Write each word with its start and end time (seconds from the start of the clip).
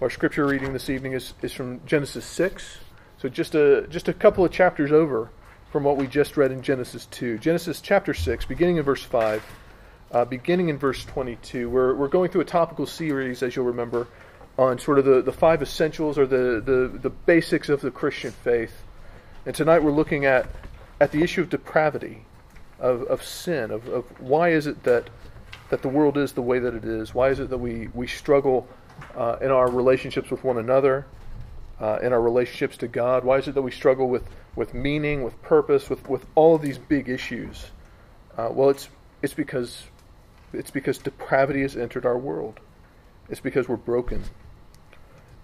Our 0.00 0.10
scripture 0.10 0.46
reading 0.46 0.72
this 0.72 0.90
evening 0.90 1.14
is, 1.14 1.34
is 1.42 1.52
from 1.52 1.84
Genesis 1.84 2.24
6. 2.24 2.78
So 3.20 3.28
just 3.28 3.56
a, 3.56 3.84
just 3.88 4.06
a 4.06 4.12
couple 4.12 4.44
of 4.44 4.52
chapters 4.52 4.92
over 4.92 5.28
from 5.72 5.82
what 5.82 5.96
we 5.96 6.06
just 6.06 6.36
read 6.36 6.52
in 6.52 6.62
Genesis 6.62 7.06
2. 7.06 7.38
Genesis 7.38 7.80
chapter 7.80 8.14
6, 8.14 8.44
beginning 8.44 8.76
in 8.76 8.84
verse 8.84 9.02
5, 9.02 9.42
uh, 10.12 10.24
beginning 10.24 10.68
in 10.68 10.78
verse 10.78 11.04
22. 11.04 11.68
We're, 11.68 11.96
we're 11.96 12.06
going 12.06 12.30
through 12.30 12.42
a 12.42 12.44
topical 12.44 12.86
series, 12.86 13.42
as 13.42 13.56
you'll 13.56 13.64
remember, 13.64 14.06
on 14.56 14.78
sort 14.78 15.00
of 15.00 15.04
the, 15.04 15.20
the 15.20 15.32
five 15.32 15.62
essentials 15.62 16.16
or 16.16 16.28
the, 16.28 16.62
the, 16.64 16.96
the 16.96 17.10
basics 17.10 17.68
of 17.68 17.80
the 17.80 17.90
Christian 17.90 18.30
faith. 18.30 18.84
And 19.46 19.54
tonight 19.54 19.82
we're 19.82 19.90
looking 19.90 20.26
at, 20.26 20.46
at 21.00 21.10
the 21.10 21.24
issue 21.24 21.40
of 21.40 21.50
depravity, 21.50 22.24
of, 22.78 23.02
of 23.02 23.24
sin, 23.24 23.72
of, 23.72 23.88
of 23.88 24.04
why 24.20 24.50
is 24.50 24.68
it 24.68 24.84
that, 24.84 25.10
that 25.70 25.82
the 25.82 25.88
world 25.88 26.16
is 26.16 26.34
the 26.34 26.42
way 26.42 26.60
that 26.60 26.74
it 26.74 26.84
is? 26.84 27.12
Why 27.12 27.30
is 27.30 27.40
it 27.40 27.50
that 27.50 27.58
we, 27.58 27.88
we 27.94 28.06
struggle 28.06 28.68
uh, 29.16 29.36
in 29.40 29.50
our 29.50 29.70
relationships 29.70 30.30
with 30.30 30.44
one 30.44 30.58
another, 30.58 31.06
uh, 31.80 31.98
in 32.02 32.12
our 32.12 32.20
relationships 32.20 32.76
to 32.78 32.88
God? 32.88 33.24
Why 33.24 33.38
is 33.38 33.48
it 33.48 33.54
that 33.54 33.62
we 33.62 33.70
struggle 33.70 34.08
with 34.08 34.24
with 34.58 34.74
meaning, 34.74 35.22
with 35.22 35.40
purpose, 35.40 35.88
with, 35.88 36.06
with 36.08 36.26
all 36.34 36.56
of 36.56 36.60
these 36.60 36.76
big 36.76 37.08
issues? 37.08 37.70
Uh, 38.36 38.48
well, 38.50 38.70
it's, 38.70 38.88
it's, 39.22 39.32
because, 39.32 39.84
it's 40.52 40.70
because 40.70 40.98
depravity 40.98 41.62
has 41.62 41.76
entered 41.76 42.04
our 42.04 42.18
world. 42.18 42.58
It's 43.30 43.40
because 43.40 43.68
we're 43.68 43.76
broken. 43.76 44.24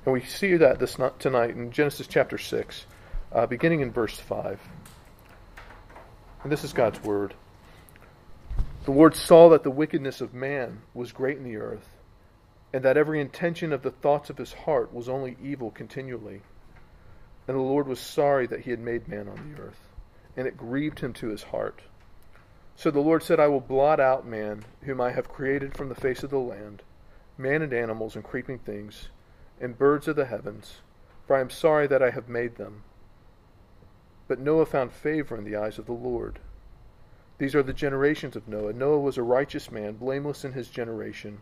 And 0.05 0.13
we 0.13 0.21
see 0.21 0.57
that 0.57 0.81
this 0.81 0.99
not 0.99 1.21
tonight 1.21 1.51
in 1.51 1.71
Genesis 1.71 2.09
chapter 2.09 2.37
6, 2.37 2.87
uh, 3.33 3.47
beginning 3.47 3.81
in 3.81 3.93
verse 3.93 4.19
5. 4.19 4.61
And 6.43 6.53
this 6.53 6.65
is 6.65 6.73
God's 6.73 7.03
word. 7.03 7.35
The 8.85 8.91
Lord 8.91 9.15
saw 9.15 9.49
that 9.51 9.63
the 9.63 9.71
wickedness 9.71 10.21
of 10.21 10.35
man 10.35 10.83
was 10.93 11.13
great 11.13 11.39
in 11.39 11.45
the 11.45 11.57
earth, 11.57 11.89
and 12.75 12.83
that 12.83 12.97
every 12.97 13.21
intention 13.21 13.73
of 13.73 13.83
the 13.83 13.91
thoughts 13.93 14.31
of 14.31 14.37
his 14.37 14.53
heart 14.53 14.93
was 14.93 15.09
only 15.09 15.37
evil 15.41 15.71
continually. 15.71 16.43
And 17.47 17.57
the 17.57 17.63
Lord 17.63 17.87
was 17.87 18.01
sorry 18.01 18.49
that 18.49 18.63
he 18.63 18.73
had 18.73 18.81
made 18.81 19.07
man 19.07 19.29
on 19.29 19.55
the 19.55 19.63
earth, 19.63 19.79
and 20.37 20.49
it 20.49 20.57
grieved 20.57 20.99
him 20.99 21.13
to 21.13 21.29
his 21.29 21.45
heart. 21.45 21.83
So 22.75 22.91
the 22.91 22.99
Lord 22.99 23.23
said, 23.23 23.39
I 23.39 23.47
will 23.47 23.61
blot 23.61 24.01
out 24.01 24.27
man, 24.27 24.65
whom 24.83 25.01
I 25.01 25.13
have 25.13 25.29
created 25.29 25.77
from 25.77 25.89
the 25.89 25.95
face 25.95 26.25
of 26.25 26.31
the 26.31 26.41
land, 26.41 26.83
man 27.39 27.63
and 27.63 27.73
animals 27.73 28.17
and 28.17 28.25
creeping 28.25 28.59
things, 28.59 29.09
and 29.61 29.79
birds 29.79 30.09
of 30.09 30.17
the 30.17 30.25
heavens, 30.25 30.81
for 31.29 31.37
I 31.37 31.43
am 31.43 31.51
sorry 31.51 31.87
that 31.87 32.03
I 32.03 32.11
have 32.11 32.29
made 32.29 32.57
them. 32.57 32.83
But 34.27 34.41
Noah 34.41 34.67
found 34.67 34.93
favor 34.93 35.37
in 35.37 35.45
the 35.45 35.55
eyes 35.55 35.79
of 35.79 35.87
the 35.87 35.93
Lord. 35.93 36.41
These 37.39 37.55
are 37.55 37.63
the 37.63 37.73
generations 37.73 38.35
of 38.35 38.49
Noah. 38.49 38.73
Noah 38.73 38.99
was 38.99 39.17
a 39.17 39.23
righteous 39.23 39.71
man, 39.71 39.93
blameless 39.93 40.45
in 40.45 40.55
his 40.55 40.69
generation. 40.71 41.41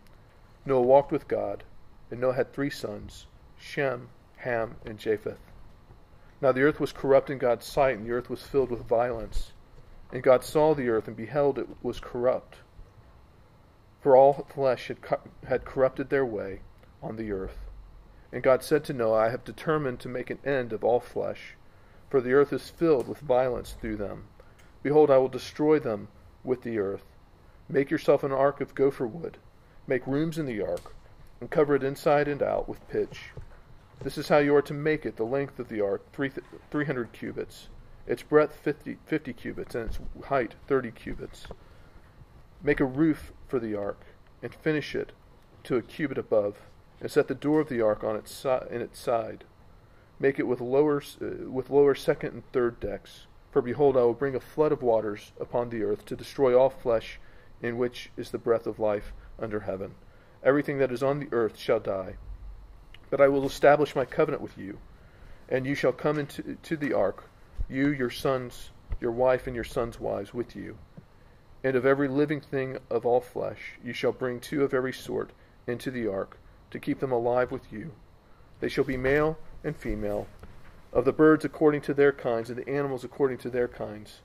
Noah 0.64 0.82
walked 0.82 1.10
with 1.10 1.27
God, 1.27 1.64
and 2.10 2.20
Noah 2.20 2.34
had 2.34 2.52
three 2.52 2.70
sons 2.70 3.27
Shem, 3.58 4.08
Ham, 4.36 4.77
and 4.84 4.98
Japheth. 4.98 5.41
Now 6.41 6.52
the 6.52 6.62
earth 6.62 6.80
was 6.80 6.92
corrupt 6.92 7.30
in 7.30 7.38
God's 7.38 7.66
sight, 7.66 7.96
and 7.96 8.06
the 8.06 8.12
earth 8.12 8.28
was 8.28 8.42
filled 8.42 8.70
with 8.70 8.84
violence. 8.84 9.52
And 10.12 10.22
God 10.22 10.44
saw 10.44 10.74
the 10.74 10.88
earth 10.88 11.08
and 11.08 11.16
beheld 11.16 11.58
it 11.58 11.68
was 11.83 12.00
corrupt. 12.00 12.58
For 14.00 14.16
all 14.16 14.46
flesh 14.52 14.88
had, 14.88 14.98
had 15.46 15.64
corrupted 15.64 16.10
their 16.10 16.27
way 16.27 16.60
on 17.02 17.16
the 17.16 17.33
earth. 17.33 17.58
And 18.33 18.42
God 18.42 18.62
said 18.62 18.84
to 18.84 18.92
Noah, 18.92 19.18
I 19.18 19.28
have 19.30 19.44
determined 19.44 20.00
to 20.00 20.08
make 20.08 20.30
an 20.30 20.38
end 20.44 20.72
of 20.72 20.83
all 20.83 21.00
flesh, 21.00 21.56
for 22.10 22.20
the 22.20 22.33
earth 22.33 22.52
is 22.52 22.70
filled 22.70 23.08
with 23.08 23.18
violence 23.18 23.77
through 23.80 23.96
them. 23.96 24.24
Behold, 24.83 25.10
I 25.10 25.18
will 25.18 25.28
destroy 25.28 25.78
them 25.78 26.08
with 26.42 26.62
the 26.62 26.78
earth. 26.78 27.05
Make 27.68 27.90
yourself 27.90 28.24
an 28.24 28.33
ark 28.33 28.60
of 28.60 28.74
gopher 28.74 29.06
wood. 29.06 29.38
Make 29.86 30.06
rooms 30.06 30.38
in 30.38 30.47
the 30.47 30.62
ark, 30.62 30.94
and 31.41 31.50
cover 31.50 31.75
it 31.75 31.83
inside 31.83 32.28
and 32.28 32.41
out 32.41 32.69
with 32.69 32.88
pitch. 32.88 33.30
This 34.00 34.16
is 34.16 34.28
how 34.28 34.39
you 34.39 34.55
are 34.55 34.62
to 34.62 34.74
make 34.74 35.05
it 35.05 35.16
the 35.16 35.24
length 35.24 35.58
of 35.58 35.69
the 35.69 35.80
ark, 35.80 36.05
300 36.12 37.12
cubits, 37.12 37.69
its 38.06 38.22
breadth 38.22 38.55
50, 38.55 38.98
50 39.06 39.33
cubits, 39.33 39.74
and 39.74 39.89
its 39.89 39.98
height 40.27 40.55
30 40.68 40.92
cubits. 40.92 41.48
Make 42.62 42.79
a 42.79 42.84
roof 42.84 43.33
for 43.48 43.58
the 43.58 43.74
ark, 43.74 44.01
and 44.40 44.55
finish 44.55 44.95
it 44.95 45.11
to 45.64 45.77
a 45.77 45.83
cubit 45.83 46.18
above, 46.18 46.58
and 47.01 47.11
set 47.11 47.27
the 47.27 47.34
door 47.34 47.61
of 47.61 47.68
the 47.68 47.80
ark 47.80 48.05
on 48.05 48.14
its 48.14 48.33
si- 48.33 48.68
in 48.70 48.80
its 48.83 49.01
side. 49.01 49.42
Make 50.20 50.39
it 50.39 50.46
with 50.46 50.61
lower, 50.61 51.02
uh, 51.20 51.51
with 51.51 51.70
lower 51.70 51.96
second 51.96 52.34
and 52.34 52.52
third 52.52 52.78
decks. 52.78 53.27
For 53.51 53.61
behold, 53.61 53.96
I 53.96 54.02
will 54.02 54.14
bring 54.14 54.36
a 54.36 54.40
flood 54.40 54.70
of 54.70 54.80
waters 54.80 55.33
upon 55.40 55.70
the 55.70 55.83
earth 55.83 56.05
to 56.07 56.17
destroy 56.17 56.57
all 56.57 56.70
flesh 56.70 57.18
in 57.61 57.78
which 57.78 58.11
is 58.17 58.30
the 58.30 58.39
breath 58.39 58.68
of 58.68 58.78
life 58.78 59.12
under 59.42 59.61
heaven. 59.61 59.95
Everything 60.42 60.79
that 60.79 60.92
is 60.92 61.03
on 61.03 61.20
the 61.20 61.29
earth 61.33 61.57
shall 61.57 61.80
die. 61.80 62.14
But 63.11 63.20
I 63.20 63.29
will 63.29 63.45
establish 63.45 63.95
my 63.95 64.05
covenant 64.05 64.42
with 64.42 64.57
you, 64.57 64.79
and 65.48 65.67
you 65.67 65.75
shall 65.75 65.92
come 65.92 66.19
into 66.19 66.57
to 66.63 66.77
the 66.77 66.92
ark, 66.92 67.29
you, 67.69 67.89
your 67.91 68.11
sons, 68.11 68.70
your 69.01 69.13
wife, 69.13 69.47
and 69.47 69.55
your 69.55 69.64
sons' 69.64 70.01
wives 70.01 70.33
with 70.33 70.57
you. 70.57 70.79
And 71.64 71.77
of 71.77 71.86
every 71.86 72.08
living 72.08 72.41
thing 72.41 72.79
of 72.91 73.07
all 73.07 73.20
flesh 73.20 73.79
you 73.85 73.92
shall 73.92 74.13
bring 74.13 74.41
two 74.41 74.64
of 74.64 74.75
every 74.75 74.92
sort 74.92 75.31
into 75.67 75.91
the 75.91 76.08
ark, 76.08 76.39
to 76.70 76.81
keep 76.81 77.01
them 77.01 77.13
alive 77.13 77.52
with 77.52 77.73
you. 77.73 77.92
They 78.61 78.69
shall 78.69 78.85
be 78.85 78.97
male 78.97 79.39
and 79.63 79.77
female, 79.77 80.27
of 80.92 81.05
the 81.05 81.13
birds 81.13 81.45
according 81.45 81.83
to 81.83 81.95
their 81.95 82.13
kinds, 82.13 82.51
and 82.51 82.58
the 82.58 82.69
animals 82.69 83.05
according 83.05 83.39
to 83.39 83.51
their 83.51 83.69
kinds, 83.69 84.20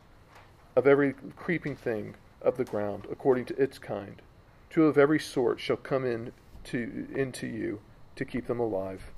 of 0.76 0.88
every 0.88 1.14
creeping 1.36 1.76
thing 1.76 2.16
of 2.42 2.58
the 2.58 2.66
ground 2.66 3.06
according 3.12 3.46
to 3.46 3.62
its 3.62 3.78
kind. 3.78 4.22
Two 4.70 4.86
of 4.86 4.98
every 4.98 5.20
sort 5.20 5.60
shall 5.60 5.78
come 5.78 6.06
in 6.06 6.32
to, 6.66 7.08
into 7.16 7.48
you 7.48 7.80
to 8.16 8.26
keep 8.26 8.48
them 8.48 8.60
alive. 8.60 9.12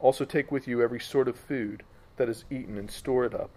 Also 0.00 0.24
take 0.24 0.50
with 0.50 0.66
you 0.66 0.82
every 0.82 1.00
sort 1.00 1.28
of 1.28 1.36
food 1.36 1.82
that 2.16 2.28
is 2.28 2.44
eaten 2.50 2.76
and 2.76 2.90
store 2.90 3.24
it 3.24 3.34
up. 3.34 3.50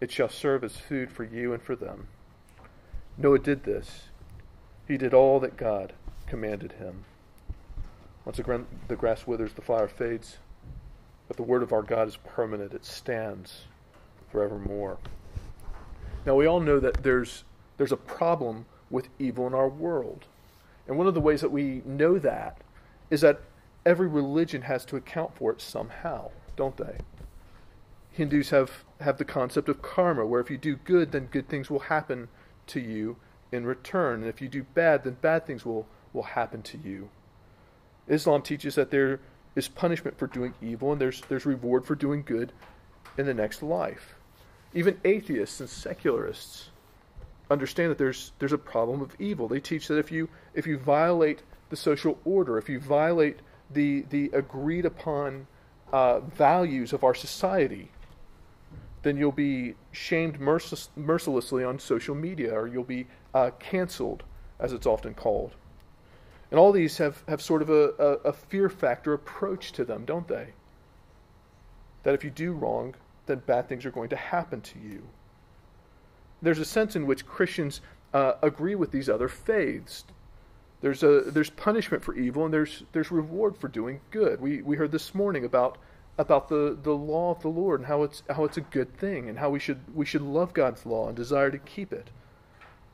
It 0.00 0.10
shall 0.10 0.28
serve 0.28 0.64
as 0.64 0.76
food 0.76 1.10
for 1.10 1.24
you 1.24 1.52
and 1.52 1.62
for 1.62 1.76
them. 1.76 2.08
Noah 3.16 3.38
did 3.38 3.64
this. 3.64 4.08
He 4.86 4.96
did 4.96 5.14
all 5.14 5.40
that 5.40 5.56
God 5.56 5.94
commanded 6.26 6.72
him. 6.72 7.04
Once 8.24 8.38
again 8.38 8.66
the 8.88 8.96
grass 8.96 9.26
withers, 9.26 9.52
the 9.54 9.62
flower 9.62 9.88
fades, 9.88 10.38
but 11.28 11.36
the 11.36 11.42
word 11.42 11.62
of 11.62 11.72
our 11.72 11.82
God 11.82 12.08
is 12.08 12.16
permanent. 12.16 12.74
It 12.74 12.84
stands 12.84 13.64
forevermore. 14.30 14.98
Now 16.26 16.34
we 16.34 16.46
all 16.46 16.60
know 16.60 16.80
that 16.80 17.02
there's 17.02 17.44
there's 17.76 17.92
a 17.92 17.96
problem 17.96 18.66
with 18.94 19.08
evil 19.18 19.46
in 19.46 19.54
our 19.54 19.68
world. 19.68 20.24
And 20.86 20.96
one 20.96 21.06
of 21.06 21.14
the 21.14 21.20
ways 21.20 21.40
that 21.40 21.50
we 21.50 21.82
know 21.84 22.18
that 22.18 22.58
is 23.10 23.20
that 23.20 23.40
every 23.84 24.08
religion 24.08 24.62
has 24.62 24.84
to 24.86 24.96
account 24.96 25.36
for 25.36 25.50
it 25.52 25.60
somehow, 25.60 26.30
don't 26.56 26.76
they? 26.76 26.98
Hindus 28.12 28.50
have, 28.50 28.84
have 29.00 29.18
the 29.18 29.24
concept 29.24 29.68
of 29.68 29.82
karma, 29.82 30.24
where 30.24 30.40
if 30.40 30.50
you 30.50 30.56
do 30.56 30.76
good, 30.76 31.12
then 31.12 31.26
good 31.26 31.48
things 31.48 31.68
will 31.68 31.80
happen 31.80 32.28
to 32.68 32.80
you 32.80 33.16
in 33.50 33.66
return. 33.66 34.20
And 34.20 34.28
if 34.28 34.40
you 34.40 34.48
do 34.48 34.62
bad, 34.62 35.04
then 35.04 35.16
bad 35.20 35.46
things 35.46 35.64
will, 35.66 35.86
will 36.12 36.22
happen 36.22 36.62
to 36.62 36.78
you. 36.78 37.10
Islam 38.06 38.42
teaches 38.42 38.76
that 38.76 38.90
there 38.90 39.20
is 39.56 39.68
punishment 39.68 40.18
for 40.18 40.26
doing 40.26 40.54
evil 40.62 40.92
and 40.92 41.00
there's, 41.00 41.22
there's 41.28 41.46
reward 41.46 41.84
for 41.84 41.94
doing 41.94 42.22
good 42.22 42.52
in 43.18 43.26
the 43.26 43.34
next 43.34 43.62
life. 43.62 44.14
Even 44.72 45.00
atheists 45.04 45.60
and 45.60 45.68
secularists 45.68 46.70
understand 47.50 47.90
that 47.90 47.98
there's, 47.98 48.32
there's 48.38 48.52
a 48.52 48.58
problem 48.58 49.00
of 49.00 49.14
evil. 49.18 49.48
They 49.48 49.60
teach 49.60 49.88
that 49.88 49.98
if 49.98 50.10
you, 50.10 50.28
if 50.54 50.66
you 50.66 50.78
violate 50.78 51.42
the 51.70 51.76
social 51.76 52.18
order, 52.24 52.58
if 52.58 52.68
you 52.68 52.80
violate 52.80 53.40
the, 53.70 54.04
the 54.10 54.30
agreed 54.32 54.84
upon 54.84 55.46
uh, 55.92 56.20
values 56.20 56.92
of 56.92 57.04
our 57.04 57.14
society, 57.14 57.90
then 59.02 59.16
you'll 59.16 59.32
be 59.32 59.74
shamed 59.92 60.40
mercil- 60.40 60.88
mercilessly 60.96 61.62
on 61.62 61.78
social 61.78 62.14
media 62.14 62.52
or 62.52 62.66
you'll 62.66 62.84
be 62.84 63.06
uh, 63.34 63.50
canceled, 63.58 64.22
as 64.58 64.72
it's 64.72 64.86
often 64.86 65.14
called. 65.14 65.54
And 66.50 66.58
all 66.58 66.72
these 66.72 66.98
have, 66.98 67.22
have 67.28 67.42
sort 67.42 67.62
of 67.62 67.70
a, 67.70 67.90
a, 67.98 68.28
a 68.28 68.32
fear 68.32 68.68
factor 68.68 69.12
approach 69.12 69.72
to 69.72 69.84
them, 69.84 70.04
don't 70.04 70.28
they? 70.28 70.48
That 72.04 72.14
if 72.14 72.24
you 72.24 72.30
do 72.30 72.52
wrong, 72.52 72.94
then 73.26 73.42
bad 73.46 73.68
things 73.68 73.84
are 73.84 73.90
going 73.90 74.10
to 74.10 74.16
happen 74.16 74.60
to 74.60 74.78
you. 74.78 75.02
There's 76.44 76.58
a 76.58 76.64
sense 76.64 76.94
in 76.94 77.06
which 77.06 77.26
Christians 77.26 77.80
uh, 78.12 78.34
agree 78.42 78.74
with 78.74 78.90
these 78.90 79.08
other 79.08 79.28
faiths. 79.28 80.04
There's 80.80 81.02
a 81.02 81.22
there's 81.22 81.50
punishment 81.50 82.04
for 82.04 82.14
evil 82.14 82.44
and 82.44 82.52
there's 82.52 82.84
there's 82.92 83.10
reward 83.10 83.56
for 83.56 83.68
doing 83.68 84.00
good. 84.10 84.40
We 84.40 84.60
we 84.60 84.76
heard 84.76 84.92
this 84.92 85.14
morning 85.14 85.44
about 85.44 85.78
about 86.18 86.48
the, 86.48 86.78
the 86.80 86.92
law 86.92 87.32
of 87.32 87.40
the 87.40 87.48
Lord 87.48 87.80
and 87.80 87.86
how 87.86 88.02
it's 88.02 88.22
how 88.28 88.44
it's 88.44 88.58
a 88.58 88.60
good 88.60 88.96
thing 88.96 89.28
and 89.28 89.38
how 89.38 89.50
we 89.50 89.58
should 89.58 89.80
we 89.94 90.04
should 90.04 90.22
love 90.22 90.52
God's 90.52 90.84
law 90.84 91.08
and 91.08 91.16
desire 91.16 91.50
to 91.50 91.58
keep 91.58 91.92
it. 91.92 92.10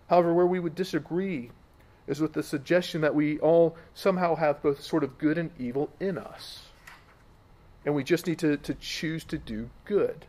However, 0.08 0.32
where 0.32 0.46
we 0.46 0.60
would 0.60 0.74
disagree 0.74 1.50
is 2.06 2.20
with 2.20 2.32
the 2.32 2.42
suggestion 2.42 3.00
that 3.00 3.14
we 3.14 3.38
all 3.40 3.76
somehow 3.94 4.36
have 4.36 4.62
both 4.62 4.80
sort 4.82 5.04
of 5.04 5.18
good 5.18 5.38
and 5.38 5.50
evil 5.58 5.90
in 6.00 6.18
us. 6.18 6.62
And 7.84 7.94
we 7.94 8.04
just 8.04 8.26
need 8.26 8.38
to, 8.40 8.56
to 8.56 8.74
choose 8.74 9.24
to 9.24 9.38
do 9.38 9.70
good. 9.84 10.26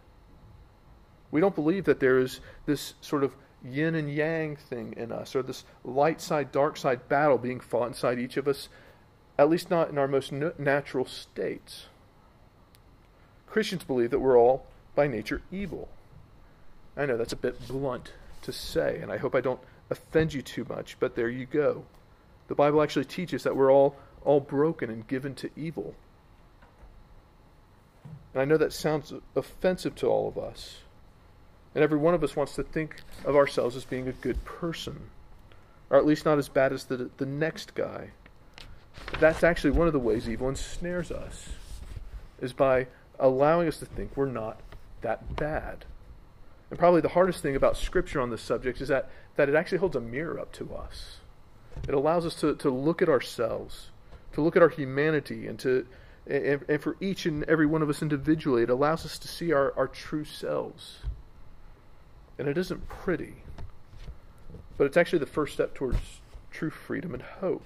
We 1.31 1.41
don't 1.41 1.55
believe 1.55 1.85
that 1.85 1.99
there 1.99 2.19
is 2.19 2.41
this 2.65 2.93
sort 3.01 3.23
of 3.23 3.33
yin 3.63 3.95
and 3.95 4.13
yang 4.13 4.55
thing 4.55 4.93
in 4.97 5.11
us, 5.11 5.35
or 5.35 5.43
this 5.43 5.63
light 5.83 6.21
side, 6.21 6.51
dark 6.51 6.77
side 6.77 7.07
battle 7.07 7.37
being 7.37 7.59
fought 7.59 7.87
inside 7.87 8.19
each 8.19 8.37
of 8.37 8.47
us 8.47 8.69
at 9.41 9.49
least 9.49 9.71
not 9.71 9.89
in 9.89 9.97
our 9.97 10.07
most 10.07 10.31
natural 10.31 11.05
states. 11.05 11.87
Christians 13.47 13.83
believe 13.83 14.11
that 14.11 14.19
we're 14.19 14.37
all, 14.37 14.67
by 14.93 15.07
nature, 15.07 15.41
evil. 15.51 15.89
I 16.95 17.07
know 17.07 17.17
that's 17.17 17.33
a 17.33 17.37
bit 17.37 17.67
blunt 17.67 18.13
to 18.43 18.51
say, 18.51 18.99
and 19.01 19.11
I 19.11 19.17
hope 19.17 19.33
I 19.33 19.41
don't 19.41 19.59
offend 19.89 20.33
you 20.33 20.43
too 20.43 20.65
much, 20.69 20.97
but 20.99 21.15
there 21.15 21.29
you 21.29 21.47
go. 21.47 21.85
The 22.49 22.55
Bible 22.55 22.83
actually 22.83 23.05
teaches 23.05 23.41
that 23.43 23.55
we're 23.55 23.71
all, 23.71 23.95
all 24.23 24.39
broken 24.39 24.91
and 24.91 25.07
given 25.07 25.33
to 25.35 25.49
evil. 25.55 25.95
And 28.33 28.41
I 28.41 28.45
know 28.45 28.57
that 28.57 28.73
sounds 28.73 29.11
offensive 29.35 29.95
to 29.95 30.07
all 30.07 30.27
of 30.27 30.37
us. 30.37 30.81
And 31.73 31.83
every 31.83 31.97
one 31.97 32.13
of 32.13 32.23
us 32.23 32.35
wants 32.35 32.56
to 32.56 32.63
think 32.63 32.95
of 33.25 33.35
ourselves 33.35 33.75
as 33.75 33.85
being 33.85 34.07
a 34.07 34.13
good 34.13 34.44
person, 34.44 35.09
or 35.89 35.97
at 35.97 36.06
least 36.06 36.25
not 36.25 36.38
as 36.38 36.50
bad 36.50 36.73
as 36.73 36.85
the, 36.85 37.09
the 37.18 37.25
next 37.25 37.75
guy. 37.75 38.09
But 39.09 39.19
that's 39.19 39.44
actually 39.44 39.71
one 39.71 39.88
of 39.88 39.94
the 39.94 40.00
ways 40.00 40.27
evil 40.27 40.50
ensnares 40.50 41.12
us, 41.12 41.50
is 42.41 42.53
by 42.53 42.88
allowing 43.19 43.68
us 43.68 43.79
to 43.79 43.85
think 43.85 44.18
we're 44.18 44.25
not 44.25 44.59
that 45.01 45.35
bad. 45.35 45.85
And 46.69 46.79
probably 46.79 47.01
the 47.01 47.09
hardest 47.09 47.41
thing 47.41 47.56
about 47.56 47.77
Scripture 47.77 48.21
on 48.21 48.29
this 48.29 48.41
subject 48.41 48.81
is 48.81 48.88
that, 48.89 49.09
that 49.35 49.50
it 49.50 49.56
actually 49.56 49.77
holds 49.77 49.95
a 49.95 50.01
mirror 50.01 50.39
up 50.39 50.51
to 50.53 50.74
us. 50.74 51.17
It 51.88 51.94
allows 51.94 52.25
us 52.25 52.35
to, 52.35 52.56
to 52.56 52.69
look 52.69 53.01
at 53.01 53.09
ourselves, 53.09 53.89
to 54.33 54.41
look 54.41 54.56
at 54.56 54.62
our 54.62 54.69
humanity, 54.69 55.47
and 55.47 55.57
to 55.59 55.85
and, 56.27 56.63
and 56.69 56.81
for 56.81 56.97
each 57.01 57.25
and 57.25 57.44
every 57.45 57.65
one 57.65 57.81
of 57.81 57.89
us 57.89 58.01
individually, 58.01 58.63
it 58.63 58.69
allows 58.69 59.06
us 59.06 59.17
to 59.19 59.27
see 59.27 59.51
our, 59.51 59.74
our 59.75 59.88
true 59.88 60.24
selves. 60.24 61.00
And 62.37 62.47
it 62.47 62.57
isn't 62.57 62.87
pretty, 62.89 63.35
but 64.77 64.85
it's 64.85 64.97
actually 64.97 65.19
the 65.19 65.25
first 65.25 65.53
step 65.53 65.75
towards 65.75 65.99
true 66.49 66.69
freedom 66.69 67.13
and 67.13 67.21
hope. 67.21 67.63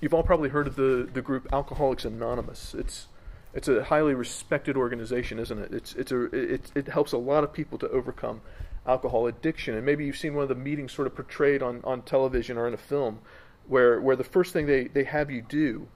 You've 0.00 0.14
all 0.14 0.22
probably 0.22 0.50
heard 0.50 0.66
of 0.66 0.76
the, 0.76 1.08
the 1.12 1.22
group 1.22 1.48
Alcoholics 1.52 2.04
Anonymous. 2.04 2.74
It's 2.74 3.08
it's 3.52 3.68
a 3.68 3.84
highly 3.84 4.14
respected 4.14 4.76
organization, 4.76 5.38
isn't 5.38 5.58
it? 5.58 5.72
It's 5.72 5.94
it's 5.94 6.12
a 6.12 6.24
it, 6.24 6.72
it 6.74 6.88
helps 6.88 7.12
a 7.12 7.18
lot 7.18 7.44
of 7.44 7.52
people 7.52 7.78
to 7.78 7.88
overcome 7.88 8.40
alcohol 8.86 9.26
addiction. 9.26 9.74
And 9.74 9.86
maybe 9.86 10.04
you've 10.04 10.16
seen 10.16 10.34
one 10.34 10.42
of 10.42 10.48
the 10.48 10.54
meetings 10.54 10.92
sort 10.92 11.06
of 11.06 11.14
portrayed 11.14 11.62
on, 11.62 11.80
on 11.84 12.02
television 12.02 12.58
or 12.58 12.68
in 12.68 12.74
a 12.74 12.78
film 12.78 13.20
where 13.66 14.00
where 14.00 14.16
the 14.16 14.24
first 14.24 14.52
thing 14.52 14.66
they, 14.66 14.88
they 14.88 15.04
have 15.04 15.30
you 15.30 15.42
do 15.42 15.88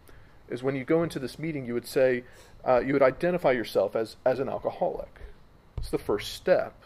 is 0.48 0.62
when 0.62 0.74
you 0.74 0.84
go 0.84 1.02
into 1.02 1.18
this 1.18 1.38
meeting, 1.38 1.66
you 1.66 1.74
would 1.74 1.86
say, 1.86 2.24
uh, 2.66 2.80
you 2.80 2.92
would 2.92 3.02
identify 3.02 3.52
yourself 3.52 3.94
as, 3.94 4.16
as 4.24 4.38
an 4.38 4.48
alcoholic. 4.48 5.20
It's 5.76 5.90
the 5.90 5.98
first 5.98 6.32
step. 6.32 6.84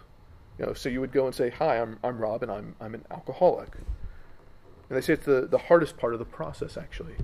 You 0.58 0.66
know, 0.66 0.72
so 0.74 0.88
you 0.88 1.00
would 1.00 1.12
go 1.12 1.26
and 1.26 1.34
say, 1.34 1.50
Hi, 1.50 1.80
I'm, 1.80 1.98
I'm 2.04 2.18
Rob, 2.18 2.42
and 2.42 2.52
I'm, 2.52 2.74
I'm 2.80 2.94
an 2.94 3.04
alcoholic. 3.10 3.74
And 3.74 4.96
they 4.96 5.00
say 5.00 5.14
it's 5.14 5.24
the, 5.24 5.46
the 5.50 5.58
hardest 5.58 5.96
part 5.96 6.12
of 6.12 6.18
the 6.18 6.24
process, 6.24 6.76
actually. 6.76 7.14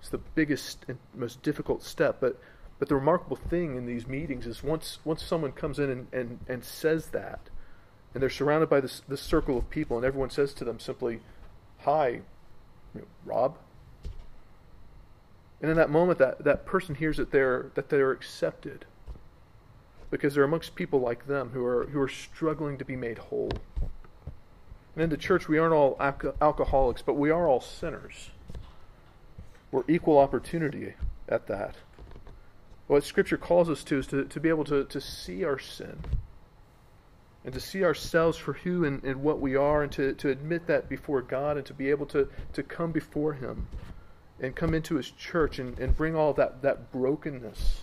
It's 0.00 0.08
the 0.08 0.18
biggest 0.18 0.84
and 0.88 0.98
most 1.14 1.42
difficult 1.42 1.82
step. 1.82 2.18
But, 2.20 2.40
but 2.78 2.88
the 2.88 2.94
remarkable 2.94 3.36
thing 3.36 3.76
in 3.76 3.86
these 3.86 4.06
meetings 4.06 4.46
is 4.46 4.62
once, 4.62 4.98
once 5.04 5.22
someone 5.22 5.52
comes 5.52 5.78
in 5.78 5.90
and, 5.90 6.06
and, 6.12 6.38
and 6.48 6.64
says 6.64 7.08
that, 7.08 7.40
and 8.14 8.22
they're 8.22 8.30
surrounded 8.30 8.68
by 8.68 8.80
this, 8.80 9.02
this 9.08 9.20
circle 9.20 9.58
of 9.58 9.70
people, 9.70 9.96
and 9.96 10.06
everyone 10.06 10.30
says 10.30 10.54
to 10.54 10.64
them 10.64 10.80
simply, 10.80 11.20
Hi, 11.80 12.20
you 12.94 13.00
know, 13.00 13.06
Rob, 13.24 13.56
and 15.62 15.70
in 15.70 15.76
that 15.76 15.90
moment, 15.90 16.18
that, 16.18 16.42
that 16.42 16.66
person 16.66 16.96
hears 16.96 17.16
that 17.18 17.30
they're, 17.30 17.70
that 17.74 17.88
they're 17.88 18.10
accepted 18.10 18.84
because 20.12 20.34
they're 20.34 20.44
amongst 20.44 20.74
people 20.74 21.00
like 21.00 21.26
them 21.26 21.50
who 21.54 21.64
are, 21.64 21.86
who 21.86 22.00
are 22.00 22.08
struggling 22.08 22.76
to 22.76 22.84
be 22.84 22.94
made 22.94 23.16
whole. 23.16 23.50
And 24.94 25.02
in 25.02 25.08
the 25.08 25.16
church, 25.16 25.48
we 25.48 25.58
aren't 25.58 25.72
all 25.72 25.96
alco- 25.96 26.34
alcoholics, 26.40 27.00
but 27.00 27.14
we 27.14 27.30
are 27.30 27.48
all 27.48 27.62
sinners. 27.62 28.30
We're 29.70 29.84
equal 29.88 30.18
opportunity 30.18 30.92
at 31.28 31.46
that. 31.46 31.76
What 32.88 33.04
Scripture 33.04 33.38
calls 33.38 33.70
us 33.70 33.82
to 33.84 33.98
is 33.98 34.06
to, 34.08 34.26
to 34.26 34.38
be 34.38 34.50
able 34.50 34.64
to, 34.64 34.84
to 34.84 35.00
see 35.00 35.44
our 35.44 35.58
sin 35.58 35.98
and 37.42 37.54
to 37.54 37.60
see 37.60 37.82
ourselves 37.82 38.36
for 38.36 38.52
who 38.52 38.84
and, 38.84 39.02
and 39.02 39.22
what 39.22 39.40
we 39.40 39.56
are 39.56 39.82
and 39.82 39.90
to, 39.92 40.12
to 40.12 40.28
admit 40.28 40.66
that 40.66 40.90
before 40.90 41.22
God 41.22 41.56
and 41.56 41.64
to 41.66 41.74
be 41.74 41.88
able 41.88 42.06
to, 42.06 42.28
to 42.52 42.62
come 42.62 42.92
before 42.92 43.32
Him 43.32 43.66
and 44.42 44.54
come 44.54 44.74
into 44.74 44.96
his 44.96 45.10
church 45.12 45.58
and, 45.58 45.78
and 45.78 45.96
bring 45.96 46.14
all 46.16 46.34
that, 46.34 46.60
that 46.62 46.90
brokenness 46.92 47.80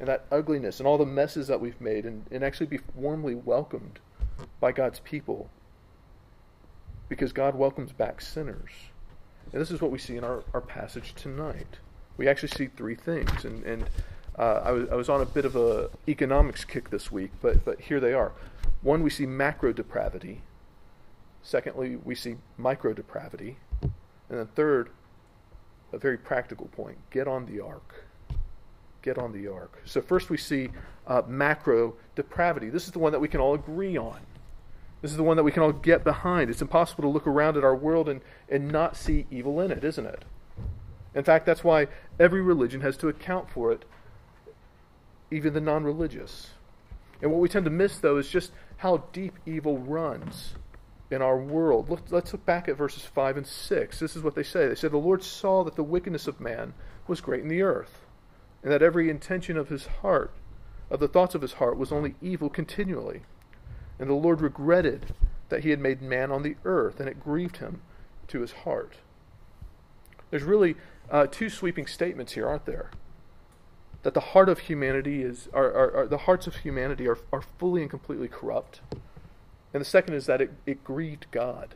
and 0.00 0.08
that 0.08 0.24
ugliness 0.32 0.80
and 0.80 0.86
all 0.86 0.98
the 0.98 1.06
messes 1.06 1.46
that 1.46 1.60
we've 1.60 1.80
made 1.80 2.06
and, 2.06 2.24
and 2.30 2.42
actually 2.42 2.66
be 2.66 2.80
warmly 2.94 3.34
welcomed 3.34 4.00
by 4.58 4.72
God's 4.72 4.98
people. 5.00 5.50
Because 7.08 7.32
God 7.32 7.54
welcomes 7.54 7.92
back 7.92 8.20
sinners. 8.20 8.70
And 9.52 9.60
this 9.60 9.70
is 9.70 9.80
what 9.80 9.90
we 9.90 9.98
see 9.98 10.16
in 10.16 10.24
our, 10.24 10.42
our 10.54 10.60
passage 10.60 11.14
tonight. 11.14 11.78
We 12.16 12.28
actually 12.28 12.48
see 12.48 12.68
three 12.68 12.94
things. 12.94 13.44
And, 13.44 13.62
and 13.64 13.84
uh, 14.38 14.62
I, 14.64 14.70
was, 14.70 14.88
I 14.88 14.94
was 14.94 15.08
on 15.10 15.20
a 15.20 15.26
bit 15.26 15.44
of 15.44 15.54
a 15.54 15.90
economics 16.08 16.64
kick 16.64 16.88
this 16.90 17.12
week, 17.12 17.32
but, 17.42 17.64
but 17.64 17.80
here 17.80 18.00
they 18.00 18.14
are. 18.14 18.32
One, 18.80 19.02
we 19.02 19.10
see 19.10 19.26
macro 19.26 19.72
depravity. 19.72 20.40
Secondly, 21.42 21.96
we 21.96 22.14
see 22.14 22.36
micro 22.56 22.94
depravity. 22.94 23.58
And 23.82 24.38
then 24.38 24.46
third, 24.46 24.90
a 25.92 25.98
very 25.98 26.16
practical 26.16 26.66
point 26.68 26.98
get 27.10 27.28
on 27.28 27.46
the 27.46 27.60
ark. 27.60 28.04
Get 29.02 29.18
on 29.18 29.32
the 29.32 29.48
ark. 29.48 29.80
So, 29.84 30.00
first 30.00 30.30
we 30.30 30.36
see 30.36 30.70
uh, 31.06 31.22
macro 31.26 31.94
depravity. 32.14 32.68
This 32.68 32.86
is 32.86 32.92
the 32.92 32.98
one 32.98 33.12
that 33.12 33.20
we 33.20 33.28
can 33.28 33.40
all 33.40 33.54
agree 33.54 33.96
on. 33.96 34.20
This 35.02 35.10
is 35.10 35.16
the 35.16 35.22
one 35.22 35.36
that 35.36 35.44
we 35.44 35.52
can 35.52 35.62
all 35.62 35.72
get 35.72 36.04
behind. 36.04 36.50
It's 36.50 36.60
impossible 36.60 37.02
to 37.02 37.08
look 37.08 37.26
around 37.26 37.56
at 37.56 37.64
our 37.64 37.74
world 37.74 38.08
and, 38.08 38.20
and 38.48 38.68
not 38.68 38.96
see 38.96 39.26
evil 39.30 39.60
in 39.60 39.70
it, 39.70 39.82
isn't 39.82 40.04
it? 40.04 40.24
In 41.14 41.24
fact, 41.24 41.46
that's 41.46 41.64
why 41.64 41.88
every 42.18 42.42
religion 42.42 42.82
has 42.82 42.96
to 42.98 43.08
account 43.08 43.50
for 43.50 43.72
it, 43.72 43.84
even 45.30 45.54
the 45.54 45.60
non 45.60 45.84
religious. 45.84 46.50
And 47.22 47.30
what 47.30 47.40
we 47.40 47.48
tend 47.48 47.64
to 47.64 47.70
miss, 47.70 47.98
though, 47.98 48.16
is 48.16 48.28
just 48.28 48.52
how 48.78 49.04
deep 49.12 49.34
evil 49.44 49.78
runs 49.78 50.54
in 51.10 51.22
our 51.22 51.36
world. 51.36 51.90
Look, 51.90 52.02
let's 52.10 52.32
look 52.32 52.46
back 52.46 52.68
at 52.68 52.76
verses 52.76 53.02
5 53.02 53.38
and 53.38 53.46
6. 53.46 53.98
This 53.98 54.16
is 54.16 54.22
what 54.22 54.34
they 54.34 54.42
say. 54.42 54.68
They 54.68 54.74
say, 54.74 54.88
The 54.88 54.96
Lord 54.96 55.22
saw 55.22 55.64
that 55.64 55.76
the 55.76 55.82
wickedness 55.82 56.26
of 56.26 56.40
man 56.40 56.72
was 57.06 57.20
great 57.20 57.42
in 57.42 57.48
the 57.48 57.62
earth, 57.62 58.00
and 58.62 58.72
that 58.72 58.82
every 58.82 59.08
intention 59.08 59.56
of 59.56 59.68
his 59.68 59.86
heart, 59.86 60.32
of 60.90 61.00
the 61.00 61.08
thoughts 61.08 61.34
of 61.34 61.42
his 61.42 61.54
heart, 61.54 61.78
was 61.78 61.92
only 61.92 62.14
evil 62.20 62.48
continually. 62.48 63.22
And 63.98 64.08
the 64.08 64.14
Lord 64.14 64.40
regretted 64.40 65.14
that 65.48 65.62
he 65.62 65.70
had 65.70 65.80
made 65.80 66.02
man 66.02 66.30
on 66.30 66.42
the 66.42 66.56
earth, 66.64 67.00
and 67.00 67.08
it 67.08 67.22
grieved 67.22 67.58
him 67.58 67.82
to 68.28 68.40
his 68.40 68.52
heart. 68.52 68.98
There's 70.30 70.42
really 70.42 70.76
uh, 71.10 71.26
two 71.30 71.48
sweeping 71.48 71.86
statements 71.86 72.32
here, 72.32 72.46
aren't 72.46 72.66
there? 72.66 72.90
That 74.02 74.14
the 74.14 74.20
heart 74.20 74.48
of 74.48 74.60
humanity 74.60 75.22
is, 75.22 75.48
are, 75.52 75.70
are, 75.72 75.96
are 75.96 76.06
the 76.06 76.18
hearts 76.18 76.46
of 76.46 76.56
humanity 76.56 77.08
are, 77.08 77.18
are 77.32 77.42
fully 77.58 77.82
and 77.82 77.90
completely 77.90 78.28
corrupt 78.28 78.80
and 79.72 79.80
the 79.80 79.84
second 79.86 80.14
is 80.14 80.26
that 80.26 80.40
it, 80.40 80.52
it 80.66 80.84
grieved 80.84 81.26
God. 81.30 81.74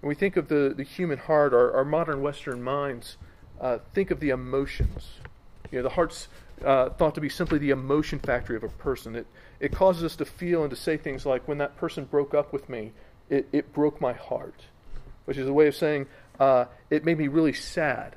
When 0.00 0.08
we 0.08 0.14
think 0.14 0.36
of 0.36 0.48
the, 0.48 0.74
the 0.76 0.82
human 0.82 1.18
heart, 1.18 1.54
our, 1.54 1.72
our 1.72 1.84
modern 1.84 2.20
Western 2.20 2.62
minds 2.62 3.16
uh, 3.60 3.78
think 3.94 4.10
of 4.10 4.20
the 4.20 4.30
emotions. 4.30 5.08
You 5.70 5.78
know, 5.78 5.82
the 5.82 5.94
heart's 5.94 6.28
uh, 6.64 6.90
thought 6.90 7.14
to 7.14 7.20
be 7.20 7.28
simply 7.28 7.58
the 7.58 7.70
emotion 7.70 8.18
factory 8.18 8.56
of 8.56 8.64
a 8.64 8.68
person. 8.68 9.16
It, 9.16 9.26
it 9.60 9.72
causes 9.72 10.04
us 10.04 10.16
to 10.16 10.24
feel 10.24 10.62
and 10.62 10.70
to 10.70 10.76
say 10.76 10.96
things 10.96 11.26
like, 11.26 11.46
when 11.48 11.58
that 11.58 11.76
person 11.76 12.04
broke 12.04 12.34
up 12.34 12.52
with 12.52 12.68
me, 12.68 12.92
it, 13.28 13.48
it 13.52 13.72
broke 13.72 14.00
my 14.00 14.12
heart, 14.12 14.66
which 15.24 15.36
is 15.36 15.48
a 15.48 15.52
way 15.52 15.66
of 15.66 15.74
saying, 15.74 16.06
uh, 16.38 16.66
it 16.90 17.04
made 17.04 17.18
me 17.18 17.28
really 17.28 17.52
sad, 17.52 18.16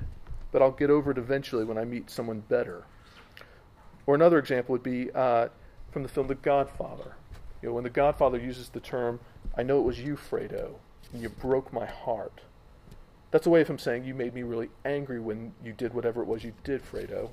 but 0.52 0.62
I'll 0.62 0.70
get 0.70 0.90
over 0.90 1.10
it 1.10 1.18
eventually 1.18 1.64
when 1.64 1.78
I 1.78 1.84
meet 1.84 2.10
someone 2.10 2.40
better. 2.48 2.84
Or 4.06 4.14
another 4.14 4.38
example 4.38 4.72
would 4.72 4.82
be 4.82 5.10
uh, 5.12 5.48
from 5.90 6.02
the 6.02 6.08
film 6.08 6.26
The 6.26 6.34
Godfather. 6.34 7.14
You 7.62 7.68
know, 7.68 7.74
when 7.74 7.84
the 7.84 7.90
Godfather 7.90 8.38
uses 8.38 8.68
the 8.68 8.80
term, 8.80 9.20
I 9.56 9.62
know 9.62 9.78
it 9.78 9.84
was 9.84 10.00
you, 10.00 10.16
Fredo, 10.16 10.74
and 11.12 11.22
you 11.22 11.28
broke 11.28 11.72
my 11.72 11.86
heart. 11.86 12.40
That's 13.30 13.46
a 13.46 13.50
way 13.50 13.60
of 13.60 13.68
him 13.68 13.78
saying, 13.78 14.04
You 14.04 14.14
made 14.14 14.34
me 14.34 14.42
really 14.42 14.70
angry 14.84 15.20
when 15.20 15.52
you 15.64 15.72
did 15.72 15.94
whatever 15.94 16.22
it 16.22 16.26
was 16.26 16.44
you 16.44 16.52
did, 16.64 16.82
Fredo. 16.82 17.30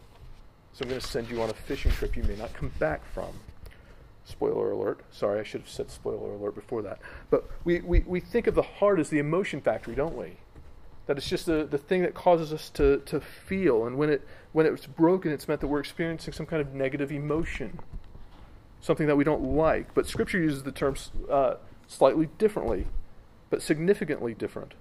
So 0.73 0.83
I'm 0.83 0.89
going 0.89 1.01
to 1.01 1.07
send 1.07 1.29
you 1.29 1.41
on 1.41 1.49
a 1.49 1.53
fishing 1.53 1.91
trip 1.91 2.15
you 2.15 2.23
may 2.23 2.35
not 2.35 2.53
come 2.53 2.71
back 2.79 3.01
from. 3.13 3.33
Spoiler 4.25 4.71
alert. 4.71 5.01
Sorry, 5.09 5.39
I 5.39 5.43
should 5.43 5.61
have 5.61 5.69
said 5.69 5.89
spoiler 5.89 6.33
alert 6.33 6.53
before 6.53 6.81
that. 6.83 6.99
But 7.29 7.49
we, 7.63 7.79
we, 7.79 8.01
we 8.01 8.19
think 8.19 8.45
of 8.45 8.55
the 8.55 8.61
heart 8.61 8.99
as 8.99 9.09
the 9.09 9.19
emotion 9.19 9.61
factory, 9.61 9.95
don't 9.95 10.17
we? 10.17 10.33
That 11.07 11.17
it's 11.17 11.29
just 11.29 11.45
the, 11.45 11.65
the 11.65 11.77
thing 11.77 12.01
that 12.01 12.13
causes 12.13 12.51
us 12.51 12.69
to, 12.71 12.97
to 13.05 13.21
feel. 13.21 13.87
And 13.87 13.97
when, 13.97 14.09
it, 14.09 14.27
when 14.51 14.65
it's 14.65 14.85
broken, 14.85 15.31
it's 15.31 15.47
meant 15.47 15.61
that 15.61 15.67
we're 15.67 15.79
experiencing 15.79 16.33
some 16.33 16.45
kind 16.45 16.61
of 16.61 16.73
negative 16.73 17.11
emotion 17.11 17.79
something 18.81 19.07
that 19.07 19.15
we 19.15 19.23
don't 19.23 19.43
like. 19.43 19.93
But 19.93 20.07
Scripture 20.07 20.39
uses 20.39 20.63
the 20.63 20.71
term 20.71 20.95
uh, 21.29 21.55
slightly 21.87 22.29
differently, 22.37 22.87
but 23.49 23.61
significantly 23.61 24.33
different. 24.33 24.73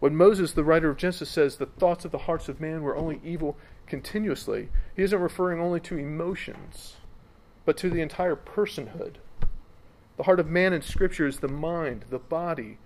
When 0.00 0.14
Moses, 0.14 0.52
the 0.52 0.64
writer 0.64 0.90
of 0.90 0.96
Genesis, 0.96 1.28
says 1.28 1.56
the 1.56 1.66
thoughts 1.66 2.04
of 2.04 2.12
the 2.12 2.18
hearts 2.18 2.48
of 2.48 2.60
man 2.60 2.82
were 2.82 2.96
only 2.96 3.20
evil 3.24 3.56
continuously, 3.86 4.68
he 4.94 5.02
isn't 5.02 5.20
referring 5.20 5.60
only 5.60 5.80
to 5.80 5.98
emotions, 5.98 6.96
but 7.64 7.76
to 7.78 7.90
the 7.90 8.00
entire 8.00 8.36
personhood. 8.36 9.16
The 10.16 10.24
heart 10.24 10.40
of 10.40 10.48
man 10.48 10.72
in 10.72 10.82
Scripture 10.82 11.26
is 11.26 11.38
the 11.38 11.48
mind, 11.48 12.04
the 12.10 12.18
body, 12.18 12.78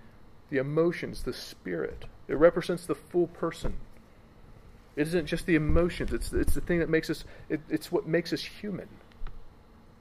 the 0.49 0.57
emotions, 0.57 1.23
the 1.23 1.33
spirit. 1.33 2.05
It 2.27 2.37
represents 2.37 2.85
the 2.85 2.95
full 2.95 3.27
person. 3.27 3.75
It 4.95 5.07
isn't 5.07 5.25
just 5.25 5.45
the 5.45 5.55
emotions. 5.55 6.13
It's, 6.13 6.31
it's 6.31 6.53
the 6.53 6.61
thing 6.61 6.79
that 6.79 6.89
makes 6.89 7.09
us, 7.09 7.25
it, 7.49 7.61
it's 7.69 7.91
what 7.91 8.07
makes 8.07 8.33
us 8.33 8.43
human. 8.43 8.87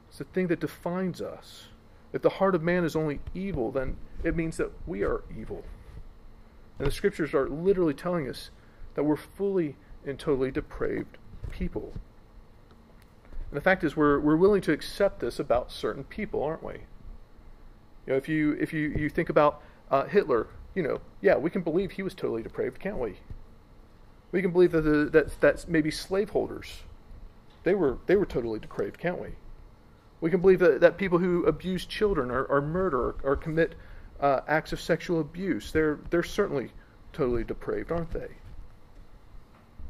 It's 0.09 0.19
the 0.19 0.25
thing 0.25 0.47
that 0.49 0.61
defines 0.61 1.21
us. 1.21 1.69
If 2.13 2.23
the 2.23 2.29
heart 2.29 2.55
of 2.55 2.63
man 2.63 2.85
is 2.85 2.95
only 2.95 3.21
evil, 3.35 3.71
then 3.71 3.97
it 4.23 4.37
means 4.37 4.59
that 4.59 4.71
we 4.87 5.03
are 5.03 5.23
evil. 5.35 5.65
And 6.83 6.91
the 6.91 6.95
scriptures 6.97 7.33
are 7.33 7.49
literally 7.49 7.95
telling 7.95 8.29
us 8.29 8.51
that 8.97 9.05
we're 9.05 9.15
fully 9.15 9.77
and 10.05 10.19
totally 10.19 10.51
depraved 10.51 11.17
people. 11.49 11.93
And 13.53 13.57
the 13.57 13.61
fact 13.61 13.85
is, 13.85 13.97
we're, 13.97 14.19
we're 14.19 14.35
willing 14.35 14.63
to 14.63 14.73
accept 14.73 15.21
this 15.21 15.39
about 15.39 15.71
certain 15.71 16.03
people, 16.03 16.43
aren't 16.43 16.65
we? 16.65 16.73
You 16.73 18.09
know, 18.09 18.17
if 18.17 18.29
you 18.29 18.55
if 18.61 18.73
you, 18.73 18.89
you 18.99 19.09
think 19.09 19.29
about 19.29 19.63
uh, 19.93 20.07
Hitler, 20.07 20.49
you 20.75 20.83
know, 20.83 21.01
yeah, 21.21 21.37
we 21.37 21.51
can 21.51 21.63
believe 21.63 21.93
he 21.93 22.03
was 22.03 22.15
totally 22.15 22.43
depraved, 22.43 22.81
can't 22.81 22.99
we? 22.99 23.15
We 24.33 24.43
can 24.43 24.51
believe 24.51 24.73
that 24.73 24.81
the, 24.81 25.31
that 25.39 25.69
maybe 25.69 25.93
slaveholders, 25.93 26.83
they 27.63 27.77
were 27.77 27.99
they 28.07 28.17
were 28.17 28.27
totally 28.27 28.59
depraved, 28.59 28.99
can't 28.99 29.21
we? 29.21 29.29
We 30.21 30.31
can 30.31 30.41
believe 30.41 30.59
that, 30.59 30.81
that 30.81 30.97
people 30.99 31.19
who 31.19 31.45
abuse 31.45 31.87
children 31.87 32.33
or, 32.33 32.43
or 32.43 32.61
murder 32.61 32.99
or, 32.99 33.15
or 33.23 33.37
commit 33.37 33.77
uh, 34.23 34.41
acts 34.49 34.73
of 34.73 34.81
sexual 34.81 35.21
abuse, 35.21 35.73
they're 35.73 35.99
they're 36.11 36.23
certainly 36.23 36.71
totally 37.13 37.45
depraved, 37.45 37.93
aren't 37.93 38.13
they? 38.13 38.29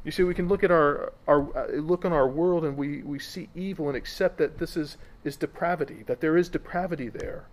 You 0.05 0.11
see, 0.11 0.25
we 0.25 0.35
can 0.35 0.49
look 0.49 0.65
at 0.65 0.73
our, 0.73 1.13
our 1.29 1.57
uh, 1.57 1.73
look 1.77 2.05
on 2.05 2.13
our 2.13 2.27
world 2.27 2.65
and 2.65 2.77
we, 2.77 3.03
we 3.03 3.21
see 3.21 3.49
evil 3.55 3.87
and 3.87 3.97
accept 3.97 4.39
that 4.39 4.59
this 4.59 4.77
is, 4.77 4.97
is 5.23 5.37
depravity, 5.37 6.03
that 6.07 6.21
there 6.21 6.37
is 6.37 6.49
depravity 6.49 7.09
there 7.09 7.47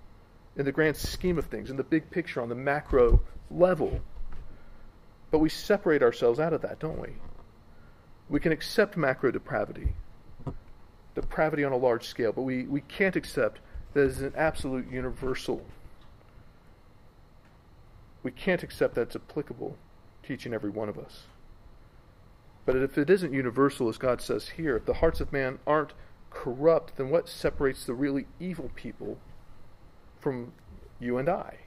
in 0.55 0.65
the 0.65 0.71
grand 0.71 0.97
scheme 0.97 1.37
of 1.37 1.45
things, 1.45 1.69
in 1.69 1.77
the 1.77 1.83
big 1.83 2.09
picture, 2.09 2.41
on 2.41 2.49
the 2.49 2.55
macro 2.55 3.21
level. 3.51 4.01
But 5.29 5.39
we 5.39 5.49
separate 5.49 6.01
ourselves 6.01 6.39
out 6.39 6.53
of 6.53 6.61
that, 6.61 6.79
don't 6.79 6.99
we? 6.99 7.09
We 8.29 8.39
can 8.39 8.51
accept 8.51 8.97
macro 8.97 9.29
depravity, 9.29 9.93
depravity 11.13 11.63
on 11.63 11.71
a 11.71 11.77
large 11.77 12.07
scale, 12.07 12.31
but 12.31 12.41
we, 12.41 12.63
we 12.63 12.81
can't 12.81 13.15
accept 13.15 13.59
that 13.93 14.07
it's 14.07 14.19
an 14.19 14.33
absolute 14.35 14.91
universal. 14.91 15.63
We 18.23 18.31
can't 18.31 18.63
accept 18.63 18.95
that 18.95 19.01
it's 19.01 19.15
applicable 19.15 19.77
to 20.23 20.33
each 20.33 20.45
and 20.45 20.53
every 20.53 20.69
one 20.69 20.89
of 20.89 20.97
us. 20.97 21.23
But 22.65 22.75
if 22.75 22.97
it 22.97 23.09
isn't 23.09 23.33
universal, 23.33 23.89
as 23.89 23.97
God 23.97 24.21
says 24.21 24.49
here, 24.49 24.75
if 24.75 24.85
the 24.85 24.95
hearts 24.95 25.21
of 25.21 25.33
man 25.33 25.59
aren't 25.65 25.93
corrupt, 26.29 26.97
then 26.97 27.09
what 27.09 27.27
separates 27.27 27.85
the 27.85 27.93
really 27.93 28.27
evil 28.39 28.69
people 28.75 29.17
from 30.19 30.53
you 30.99 31.17
and 31.17 31.29
I? 31.29 31.57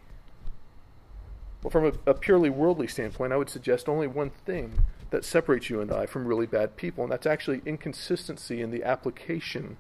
Well, 1.62 1.71
from 1.71 1.87
a, 1.87 2.11
a, 2.11 2.14
purely 2.14 2.50
worldly 2.50 2.88
standpoint, 2.88 3.32
I 3.32 3.37
would 3.37 3.50
suggest 3.50 3.88
only 3.88 4.06
one 4.06 4.30
thing 4.30 4.85
that 5.11 5.25
separates 5.25 5.71
you 5.71 5.80
and 5.80 5.92
I 5.92 6.06
from 6.06 6.26
really 6.26 6.47
bad 6.47 6.76
people, 6.76 7.04
and 7.04 7.12
that's 7.12 7.26
actually 7.26 7.62
inconsistency 7.64 8.61
in 8.61 8.71
the 8.71 8.82
application 8.82 9.76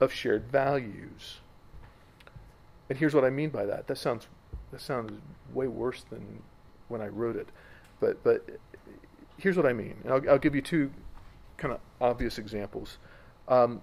of 0.00 0.12
shared 0.12 0.50
values. 0.50 1.38
And 2.88 2.98
here's 2.98 3.14
what 3.14 3.24
I 3.24 3.30
mean 3.30 3.50
by 3.50 3.66
that. 3.66 3.86
That 3.86 3.98
sounds 3.98 4.28
that 4.70 4.80
sounds 4.80 5.12
way 5.52 5.66
worse 5.66 6.04
than 6.10 6.42
when 6.88 7.00
I 7.00 7.08
wrote 7.08 7.36
it, 7.36 7.48
but 8.00 8.22
but 8.22 8.44
here's 9.38 9.56
what 9.56 9.66
I 9.66 9.72
mean. 9.72 9.96
And 10.04 10.12
I'll, 10.12 10.30
I'll, 10.30 10.38
give 10.38 10.54
you 10.54 10.62
two 10.62 10.90
kind 11.56 11.74
of 11.74 11.80
obvious 12.00 12.38
examples. 12.38 12.98
Um, 13.48 13.82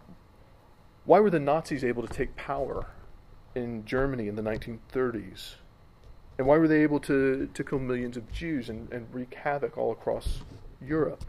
why 1.05 1.19
were 1.19 1.29
the 1.29 1.39
Nazis 1.39 1.83
able 1.83 2.05
to 2.05 2.13
take 2.13 2.35
power 2.35 2.87
in 3.55 3.85
Germany 3.85 4.27
in 4.27 4.35
the 4.35 4.41
1930s? 4.41 5.55
And 6.37 6.47
why 6.47 6.57
were 6.57 6.67
they 6.67 6.81
able 6.81 6.99
to, 7.01 7.49
to 7.53 7.63
kill 7.63 7.79
millions 7.79 8.17
of 8.17 8.31
Jews 8.31 8.69
and, 8.69 8.91
and 8.91 9.07
wreak 9.13 9.33
havoc 9.35 9.77
all 9.77 9.91
across 9.91 10.39
Europe? 10.81 11.25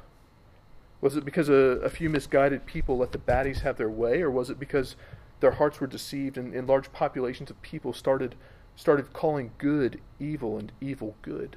Was 1.01 1.17
it 1.17 1.25
because 1.25 1.51
a, 1.51 1.55
a, 1.83 1.91
few 1.91 2.09
misguided 2.09 2.65
people 2.65 2.97
let 2.97 3.13
the 3.13 3.19
baddies 3.19 3.61
have 3.61 3.77
their 3.77 3.91
way, 3.91 4.23
or 4.23 4.31
was 4.31 4.49
it 4.49 4.59
because 4.59 4.97
their 5.41 5.51
hearts 5.51 5.79
were 5.79 5.87
deceived 5.87 6.39
and, 6.39 6.55
and 6.55 6.67
large 6.67 6.91
populations 6.93 7.51
of 7.51 7.61
people 7.61 7.93
started 7.93 8.37
started 8.77 9.13
calling 9.13 9.53
good 9.59 10.01
evil 10.19 10.59
and 10.59 10.73
evil 10.81 11.17
good? 11.23 11.57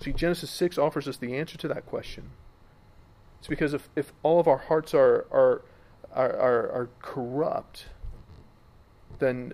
See, 0.00 0.12
Genesis 0.12 0.50
6 0.50 0.78
offers 0.78 1.08
us 1.08 1.16
the 1.16 1.34
answer 1.34 1.58
to 1.58 1.68
that 1.68 1.86
question. 1.86 2.30
It's 3.38 3.48
because 3.48 3.74
if, 3.74 3.88
if 3.96 4.12
all 4.22 4.40
of 4.40 4.48
our 4.48 4.58
hearts 4.58 4.94
are, 4.94 5.26
are, 5.30 5.62
are, 6.12 6.32
are, 6.36 6.72
are 6.72 6.88
corrupt, 7.00 7.86
then 9.18 9.52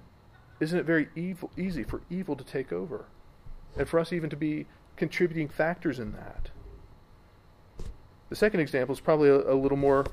isn't 0.61 0.79
it 0.79 0.85
very 0.85 1.09
evil, 1.15 1.51
easy 1.57 1.83
for 1.83 2.03
evil 2.11 2.37
to 2.37 2.45
take 2.45 2.73
over? 2.73 3.07
And 3.77 3.89
for 3.89 3.99
us 3.99 4.13
even 4.13 4.31
to 4.31 4.37
be 4.37 4.67
contributing 4.97 5.49
factors 5.49 5.99
in 5.99 6.13
that. 6.13 6.51
The 8.29 8.37
second 8.37 8.61
example 8.61 8.95
is 8.95 9.01
probably 9.01 9.29
a, 9.29 9.53
a 9.53 9.55
little 9.55 9.77
more 9.77 10.07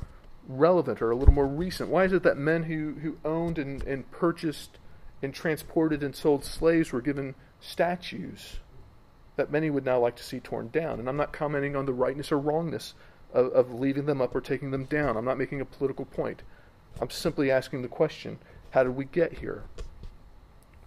relevant 0.47 1.01
or 1.01 1.11
a 1.11 1.15
little 1.15 1.33
more 1.33 1.47
recent. 1.47 1.89
Why 1.89 2.05
is 2.05 2.13
it 2.13 2.23
that 2.23 2.37
men 2.37 2.63
who, 2.63 2.95
who 3.01 3.17
owned 3.23 3.57
and, 3.57 3.83
and 3.83 4.09
purchased 4.11 4.77
and 5.21 5.33
transported 5.33 6.03
and 6.03 6.15
sold 6.15 6.43
slaves 6.43 6.91
were 6.91 7.01
given 7.01 7.35
statues 7.59 8.59
that 9.35 9.51
many 9.51 9.69
would 9.69 9.85
now 9.85 9.99
like 9.99 10.15
to 10.15 10.23
see 10.23 10.39
torn 10.39 10.69
down. 10.69 10.99
And 10.99 11.07
I'm 11.07 11.17
not 11.17 11.31
commenting 11.31 11.75
on 11.75 11.85
the 11.85 11.93
rightness 11.93 12.31
or 12.31 12.39
wrongness 12.39 12.93
of, 13.33 13.47
of 13.53 13.73
leaving 13.73 14.05
them 14.05 14.21
up 14.21 14.35
or 14.35 14.41
taking 14.41 14.71
them 14.71 14.85
down. 14.85 15.15
I'm 15.15 15.25
not 15.25 15.37
making 15.37 15.61
a 15.61 15.65
political 15.65 16.05
point. 16.05 16.43
I'm 16.99 17.09
simply 17.09 17.49
asking 17.49 17.81
the 17.81 17.87
question 17.87 18.39
how 18.71 18.83
did 18.83 18.95
we 18.95 19.05
get 19.05 19.39
here? 19.39 19.63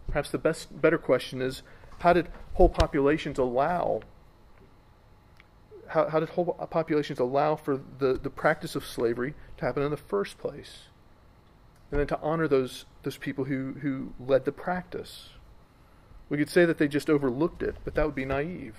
Perhaps 0.08 0.30
the 0.30 0.38
best, 0.38 0.80
better 0.80 0.98
question 0.98 1.40
is 1.40 1.62
how 2.00 2.12
did 2.12 2.28
whole 2.54 2.68
populations 2.68 3.38
allow 3.38 4.00
how, 5.88 6.08
how 6.08 6.20
did 6.20 6.30
whole 6.30 6.54
populations 6.70 7.18
allow 7.18 7.56
for 7.56 7.80
the, 7.98 8.18
the 8.20 8.30
practice 8.30 8.74
of 8.74 8.86
slavery 8.86 9.34
to 9.58 9.64
happen 9.64 9.82
in 9.82 9.90
the 9.90 9.96
first 9.96 10.38
place? 10.38 10.84
And 11.94 12.00
then 12.00 12.08
to 12.08 12.20
honor 12.22 12.48
those 12.48 12.86
those 13.04 13.16
people 13.16 13.44
who, 13.44 13.74
who 13.74 14.14
led 14.18 14.46
the 14.46 14.50
practice. 14.50 15.28
We 16.28 16.36
could 16.36 16.50
say 16.50 16.64
that 16.64 16.76
they 16.76 16.88
just 16.88 17.08
overlooked 17.08 17.62
it, 17.62 17.76
but 17.84 17.94
that 17.94 18.04
would 18.04 18.16
be 18.16 18.24
naive. 18.24 18.74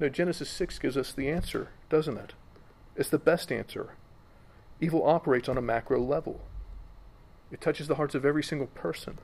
No, 0.00 0.08
Genesis 0.08 0.48
6 0.48 0.78
gives 0.78 0.96
us 0.96 1.12
the 1.12 1.28
answer, 1.28 1.68
doesn't 1.90 2.16
it? 2.16 2.32
It's 2.96 3.10
the 3.10 3.18
best 3.18 3.52
answer. 3.52 3.90
Evil 4.80 5.06
operates 5.06 5.50
on 5.50 5.58
a 5.58 5.60
macro 5.60 6.00
level, 6.00 6.40
it 7.52 7.60
touches 7.60 7.88
the 7.88 7.96
hearts 7.96 8.14
of 8.14 8.24
every 8.24 8.42
single 8.42 8.68
person. 8.68 9.18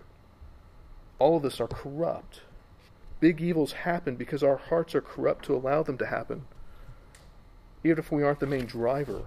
All 1.18 1.38
of 1.38 1.44
us 1.46 1.58
are 1.58 1.68
corrupt. 1.68 2.42
Big 3.18 3.40
evils 3.40 3.72
happen 3.72 4.14
because 4.14 4.42
our 4.42 4.58
hearts 4.58 4.94
are 4.94 5.00
corrupt 5.00 5.46
to 5.46 5.54
allow 5.54 5.82
them 5.82 5.96
to 5.96 6.06
happen, 6.06 6.44
even 7.82 7.98
if 7.98 8.12
we 8.12 8.22
aren't 8.22 8.40
the 8.40 8.46
main 8.46 8.66
driver. 8.66 9.22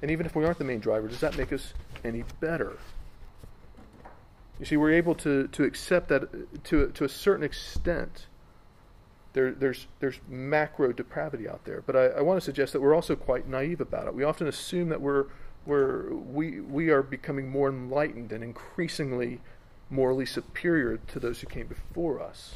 And 0.00 0.12
even 0.12 0.26
if 0.26 0.36
we 0.36 0.44
aren't 0.44 0.58
the 0.58 0.64
main 0.64 0.78
driver, 0.78 1.08
does 1.08 1.18
that 1.18 1.36
make 1.36 1.52
us 1.52 1.74
any 2.06 2.24
better? 2.40 2.78
You 4.58 4.64
see, 4.64 4.76
we're 4.76 4.92
able 4.92 5.14
to, 5.16 5.48
to 5.48 5.64
accept 5.64 6.08
that 6.08 6.64
to, 6.64 6.88
to 6.88 7.04
a 7.04 7.08
certain 7.08 7.44
extent. 7.44 8.26
There, 9.34 9.52
there's, 9.52 9.86
there's 10.00 10.18
macro 10.28 10.92
depravity 10.92 11.46
out 11.46 11.64
there. 11.64 11.82
But 11.84 11.96
I, 11.96 12.04
I 12.06 12.20
want 12.22 12.38
to 12.38 12.44
suggest 12.44 12.72
that 12.72 12.80
we're 12.80 12.94
also 12.94 13.16
quite 13.16 13.46
naive 13.46 13.82
about 13.82 14.06
it. 14.06 14.14
We 14.14 14.24
often 14.24 14.46
assume 14.46 14.88
that 14.88 15.02
we're, 15.02 15.26
we're, 15.66 16.14
we, 16.14 16.60
we 16.60 16.88
are 16.88 17.02
becoming 17.02 17.50
more 17.50 17.68
enlightened 17.68 18.32
and 18.32 18.42
increasingly 18.42 19.40
morally 19.90 20.24
superior 20.24 20.96
to 21.08 21.20
those 21.20 21.40
who 21.40 21.46
came 21.48 21.66
before 21.66 22.20
us. 22.20 22.54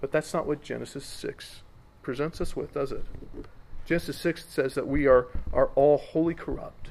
But 0.00 0.12
that's 0.12 0.32
not 0.32 0.46
what 0.46 0.62
Genesis 0.62 1.04
6 1.04 1.62
presents 2.02 2.40
us 2.40 2.54
with, 2.54 2.72
does 2.74 2.92
it? 2.92 3.04
Genesis 3.84 4.16
6 4.18 4.44
says 4.44 4.74
that 4.74 4.86
we 4.86 5.06
are, 5.06 5.26
are 5.52 5.70
all 5.74 5.98
wholly 5.98 6.34
corrupt 6.34 6.81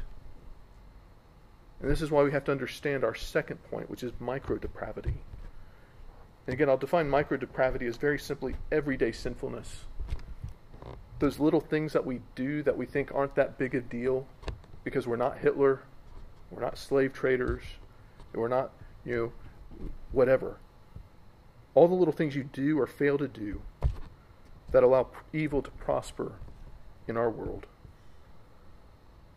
and 1.82 1.90
this 1.90 2.02
is 2.02 2.12
why 2.12 2.22
we 2.24 2.32
have 2.32 2.44
to 2.46 2.52
understand 2.52 3.04
our 3.04 3.16
second 3.16 3.58
point, 3.70 3.90
which 3.90 4.04
is 4.04 4.12
micro 4.20 4.58
depravity. 4.58 5.16
And 6.46 6.54
again, 6.54 6.70
I'll 6.70 6.78
define 6.78 7.10
micro 7.10 7.38
depravity 7.38 7.88
as 7.88 7.98
very 7.98 8.20
simply 8.20 8.56
everyday 8.72 9.12
sinfulness. 9.12 9.86
Those 11.20 11.40
little 11.40 11.60
things 11.60 11.94
that 11.94 12.06
we 12.06 12.22
do 12.36 12.62
that 12.64 12.78
we 12.78 12.86
think 12.86 13.12
aren't 13.14 13.36
that 13.36 13.58
big 13.58 13.76
a 13.76 13.82
deal 13.82 14.28
because 14.84 15.08
we're 15.08 15.16
not 15.16 15.40
Hitler, 15.40 15.82
we're 16.52 16.62
not 16.62 16.78
slave 16.78 17.14
traders, 17.14 17.64
we're 18.34 18.48
not, 18.48 18.72
you 19.06 19.16
know, 19.16 19.90
whatever. 20.12 20.58
All 21.74 21.88
the 21.88 21.96
little 21.96 22.14
things 22.14 22.36
you 22.36 22.44
do 22.44 22.80
or 22.80 22.88
fail 22.88 23.18
to 23.18 23.28
do 23.28 23.62
that 24.72 24.84
allow 24.84 25.08
evil 25.34 25.62
to 25.62 25.72
prosper 25.72 26.34
in 27.08 27.18
our 27.18 27.30
world. 27.30 27.66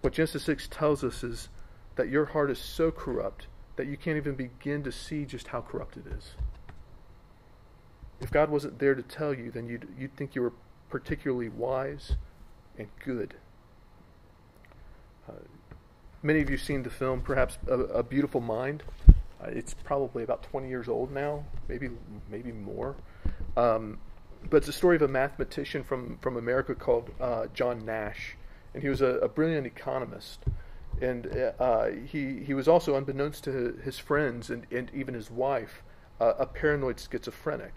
What 0.00 0.12
Genesis 0.12 0.44
6 0.44 0.68
tells 0.70 1.02
us 1.02 1.22
is 1.24 1.48
that 1.96 2.08
your 2.08 2.26
heart 2.26 2.50
is 2.50 2.58
so 2.58 2.90
corrupt 2.90 3.46
that 3.76 3.86
you 3.86 3.96
can't 3.96 4.16
even 4.16 4.34
begin 4.34 4.82
to 4.84 4.92
see 4.92 5.24
just 5.24 5.48
how 5.48 5.60
corrupt 5.60 5.96
it 5.96 6.04
is. 6.06 6.32
If 8.20 8.30
God 8.30 8.50
wasn't 8.50 8.78
there 8.78 8.94
to 8.94 9.02
tell 9.02 9.34
you, 9.34 9.50
then 9.50 9.68
you'd, 9.68 9.88
you'd 9.98 10.16
think 10.16 10.34
you 10.34 10.42
were 10.42 10.52
particularly 10.88 11.48
wise 11.48 12.12
and 12.78 12.88
good. 13.04 13.34
Uh, 15.28 15.32
many 16.22 16.40
of 16.40 16.50
you've 16.50 16.60
seen 16.60 16.82
the 16.82 16.90
film, 16.90 17.20
perhaps 17.20 17.58
A, 17.68 17.74
a 17.74 18.02
Beautiful 18.02 18.40
Mind. 18.40 18.82
Uh, 19.08 19.48
it's 19.48 19.74
probably 19.74 20.22
about 20.22 20.42
20 20.44 20.68
years 20.68 20.88
old 20.88 21.12
now, 21.12 21.44
maybe 21.68 21.90
maybe 22.30 22.52
more. 22.52 22.94
Um, 23.56 23.98
but 24.50 24.58
it's 24.58 24.68
a 24.68 24.72
story 24.72 24.96
of 24.96 25.02
a 25.02 25.08
mathematician 25.08 25.84
from, 25.84 26.18
from 26.20 26.36
America 26.36 26.74
called 26.74 27.10
uh, 27.20 27.46
John 27.54 27.84
Nash. 27.84 28.36
And 28.72 28.82
he 28.82 28.88
was 28.88 29.00
a, 29.00 29.18
a 29.18 29.28
brilliant 29.28 29.66
economist. 29.66 30.40
And 31.04 31.54
uh, 31.58 31.86
he, 32.06 32.40
he 32.44 32.54
was 32.54 32.68
also, 32.68 32.96
unbeknownst 32.96 33.44
to 33.44 33.78
his 33.84 33.98
friends 33.98 34.50
and, 34.50 34.66
and 34.70 34.90
even 34.94 35.14
his 35.14 35.30
wife, 35.30 35.82
uh, 36.20 36.34
a 36.38 36.46
paranoid 36.46 36.98
schizophrenic. 36.98 37.74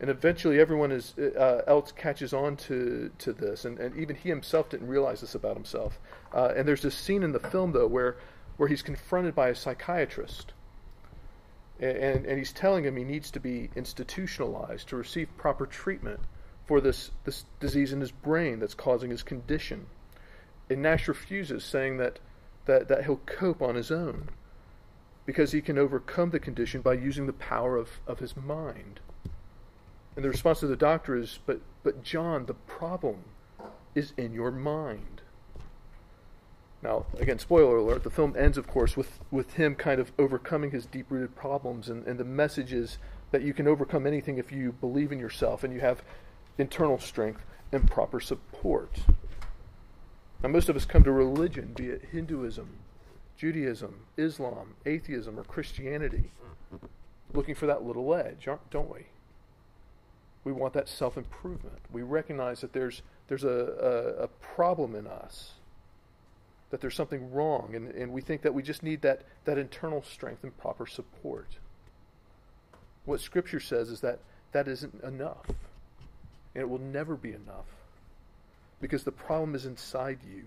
And 0.00 0.10
eventually, 0.10 0.58
everyone 0.58 0.90
is, 0.90 1.16
uh, 1.18 1.62
else 1.66 1.92
catches 1.92 2.32
on 2.32 2.56
to, 2.56 3.10
to 3.18 3.32
this, 3.32 3.64
and, 3.64 3.78
and 3.78 3.96
even 3.96 4.16
he 4.16 4.28
himself 4.28 4.70
didn't 4.70 4.88
realize 4.88 5.20
this 5.20 5.34
about 5.34 5.54
himself. 5.54 5.98
Uh, 6.34 6.52
and 6.56 6.66
there's 6.66 6.82
this 6.82 6.96
scene 6.96 7.22
in 7.22 7.32
the 7.32 7.38
film, 7.38 7.72
though, 7.72 7.86
where, 7.86 8.16
where 8.56 8.68
he's 8.68 8.82
confronted 8.82 9.34
by 9.34 9.48
a 9.48 9.54
psychiatrist 9.54 10.52
and, 11.82 12.26
and 12.26 12.38
he's 12.38 12.52
telling 12.52 12.84
him 12.84 12.96
he 12.96 13.04
needs 13.04 13.30
to 13.32 13.40
be 13.40 13.68
institutionalized 13.74 14.88
to 14.88 14.96
receive 14.96 15.28
proper 15.36 15.66
treatment 15.66 16.20
for 16.64 16.80
this, 16.80 17.10
this 17.24 17.44
disease 17.58 17.92
in 17.92 18.00
his 18.00 18.12
brain 18.12 18.60
that's 18.60 18.74
causing 18.74 19.10
his 19.10 19.22
condition. 19.22 19.86
And 20.70 20.82
Nash 20.82 21.08
refuses, 21.08 21.64
saying 21.64 21.98
that, 21.98 22.18
that, 22.66 22.88
that 22.88 23.04
he'll 23.04 23.20
cope 23.26 23.60
on 23.60 23.74
his 23.74 23.90
own 23.90 24.28
because 25.26 25.52
he 25.52 25.60
can 25.60 25.78
overcome 25.78 26.30
the 26.30 26.40
condition 26.40 26.80
by 26.80 26.94
using 26.94 27.26
the 27.26 27.32
power 27.32 27.76
of, 27.76 28.00
of 28.06 28.18
his 28.18 28.36
mind. 28.36 29.00
And 30.16 30.24
the 30.24 30.30
response 30.30 30.62
of 30.62 30.68
the 30.68 30.76
doctor 30.76 31.16
is, 31.16 31.38
but, 31.46 31.60
but 31.82 32.02
John, 32.02 32.46
the 32.46 32.54
problem 32.54 33.24
is 33.94 34.12
in 34.16 34.32
your 34.32 34.50
mind. 34.50 35.22
Now, 36.82 37.06
again, 37.18 37.38
spoiler 37.38 37.76
alert, 37.76 38.02
the 38.02 38.10
film 38.10 38.34
ends, 38.36 38.58
of 38.58 38.66
course, 38.66 38.96
with, 38.96 39.20
with 39.30 39.54
him 39.54 39.76
kind 39.76 40.00
of 40.00 40.12
overcoming 40.18 40.72
his 40.72 40.84
deep 40.84 41.06
rooted 41.10 41.36
problems. 41.36 41.88
And, 41.88 42.04
and 42.06 42.18
the 42.18 42.24
message 42.24 42.72
is 42.72 42.98
that 43.30 43.42
you 43.42 43.54
can 43.54 43.68
overcome 43.68 44.06
anything 44.06 44.36
if 44.36 44.50
you 44.50 44.72
believe 44.72 45.12
in 45.12 45.20
yourself 45.20 45.62
and 45.62 45.72
you 45.72 45.80
have 45.80 46.02
internal 46.58 46.98
strength 46.98 47.44
and 47.70 47.88
proper 47.88 48.20
support. 48.20 49.00
Now, 50.42 50.48
most 50.48 50.68
of 50.68 50.76
us 50.76 50.84
come 50.84 51.04
to 51.04 51.12
religion, 51.12 51.72
be 51.74 51.86
it 51.86 52.02
Hinduism, 52.10 52.68
Judaism, 53.36 53.94
Islam, 54.16 54.74
atheism, 54.84 55.38
or 55.38 55.44
Christianity, 55.44 56.32
looking 57.32 57.54
for 57.54 57.66
that 57.66 57.84
little 57.84 58.14
edge, 58.14 58.48
don't 58.70 58.92
we? 58.92 59.06
We 60.44 60.52
want 60.52 60.74
that 60.74 60.88
self 60.88 61.16
improvement. 61.16 61.78
We 61.92 62.02
recognize 62.02 62.60
that 62.62 62.72
there's, 62.72 63.02
there's 63.28 63.44
a, 63.44 63.48
a, 64.18 64.24
a 64.24 64.28
problem 64.28 64.96
in 64.96 65.06
us 65.06 65.52
that 66.70 66.80
there's 66.80 66.96
something 66.96 67.30
wrong, 67.30 67.74
and, 67.74 67.88
and 67.90 68.10
we 68.12 68.22
think 68.22 68.40
that 68.42 68.54
we 68.54 68.62
just 68.62 68.82
need 68.82 69.02
that, 69.02 69.22
that 69.44 69.58
internal 69.58 70.02
strength 70.02 70.42
and 70.42 70.56
proper 70.56 70.86
support. 70.86 71.58
What 73.04 73.20
Scripture 73.20 73.60
says 73.60 73.90
is 73.90 74.00
that 74.00 74.20
that 74.52 74.66
isn't 74.66 75.04
enough, 75.04 75.46
and 76.54 76.62
it 76.62 76.68
will 76.68 76.78
never 76.78 77.14
be 77.14 77.28
enough, 77.28 77.66
because 78.82 79.04
the 79.04 79.12
problem 79.12 79.54
is 79.54 79.64
inside 79.64 80.18
you, 80.28 80.44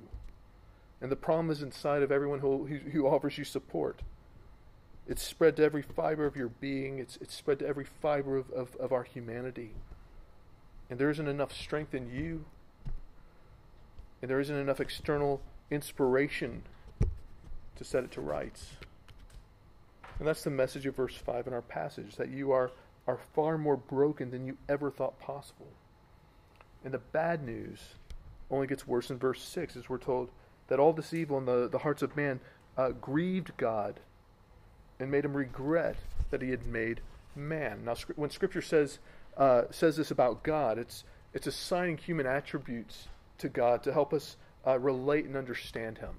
and 1.02 1.10
the 1.10 1.16
problem 1.16 1.50
is 1.50 1.62
inside 1.62 2.04
of 2.04 2.12
everyone 2.12 2.40
who, 2.40 2.66
who, 2.66 2.78
who 2.92 3.08
offers 3.08 3.38
you 3.38 3.46
support. 3.46 4.02
It's 5.08 5.24
spread 5.24 5.56
to 5.56 5.64
every 5.64 5.82
fiber 5.82 6.26
of 6.26 6.36
your 6.36 6.50
being, 6.50 7.00
it's, 7.00 7.18
it's 7.22 7.34
spread 7.34 7.60
to 7.60 7.68
every 7.68 7.86
fiber 7.86 8.38
of, 8.38 8.52
of, 8.52 8.76
of 8.76 8.92
our 8.92 9.04
humanity. 9.04 9.72
And 10.90 11.00
there 11.00 11.10
isn't 11.10 11.28
enough 11.28 11.54
strength 11.54 11.96
in 11.96 12.12
you, 12.14 12.44
and 14.22 14.30
there 14.30 14.42
isn't 14.42 14.56
enough 14.56 14.82
external 14.82 15.42
inspiration 15.72 16.64
to 17.78 17.84
set 17.86 18.04
it 18.04 18.12
to 18.12 18.22
rights. 18.22 18.72
And 20.20 20.28
that's 20.28 20.44
the 20.44 20.50
message 20.50 20.86
of 20.86 20.96
verse 20.96 21.16
5 21.16 21.48
in 21.48 21.54
our 21.54 21.62
passage 21.62 22.18
that 22.18 22.30
you 22.30 22.52
are, 22.52 22.72
are 23.08 23.20
far 23.34 23.58
more 23.58 23.78
broken 23.78 24.32
than 24.32 24.46
you 24.46 24.58
ever 24.68 24.92
thought 24.92 25.20
possible. 25.20 25.72
And 26.84 26.94
the 26.94 27.00
bad 27.00 27.42
news 27.42 27.80
only 28.52 28.68
gets 28.68 28.88
worse 28.88 29.10
in 29.10 29.18
verse 29.18 29.42
6 29.42 29.76
as 29.76 29.90
we're 29.90 29.98
told 29.98 30.30
that 30.68 30.80
all 30.80 30.94
this 30.94 31.14
evil 31.14 31.38
in 31.38 31.46
the, 31.46 31.68
the 31.68 31.80
hearts 31.80 32.02
of 32.02 32.16
man 32.16 32.40
uh, 32.78 32.90
grieved 32.90 33.52
God 33.58 34.00
and 35.00 35.12
made 35.12 35.26
him 35.26 35.36
regret 35.36 35.98
that 36.32 36.42
he 36.42 36.50
had 36.50 36.66
made 36.66 37.02
man. 37.36 37.86
Now, 37.86 37.96
when 38.16 38.30
Scripture 38.30 38.62
says, 38.62 39.00
uh, 39.38 39.64
says 39.72 39.98
this 39.98 40.12
about 40.12 40.44
God, 40.44 40.78
it's, 40.78 41.04
it's 41.34 41.48
assigning 41.48 41.98
human 41.98 42.26
attributes 42.26 43.08
to 43.40 43.50
God 43.50 43.84
to 43.84 43.94
help 43.94 44.14
us 44.14 44.38
uh, 44.66 44.80
relate 44.80 45.26
and 45.26 45.36
understand 45.36 45.98
him. 45.98 46.16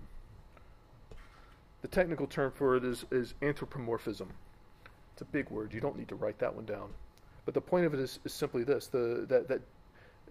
The 1.83 1.89
technical 1.89 2.27
term 2.27 2.53
for 2.55 2.77
it 2.77 2.85
is, 2.85 3.05
is 3.11 3.35
anthropomorphism. 3.43 4.29
It's 5.13 5.23
a 5.23 5.27
big 5.27 5.49
word. 5.51 5.73
You 5.73 5.81
don't 5.81 5.97
need 5.97 6.09
to 6.09 6.15
write 6.15 6.39
that 6.41 6.55
one 6.55 6.67
down. 6.67 6.91
But 7.45 7.55
the 7.55 7.61
point 7.61 7.87
of 7.87 7.95
it 7.95 8.01
is, 8.01 8.19
is 8.25 8.33
simply 8.33 8.65
this: 8.65 8.89
the, 8.89 9.25
that, 9.29 9.49
that 9.49 9.61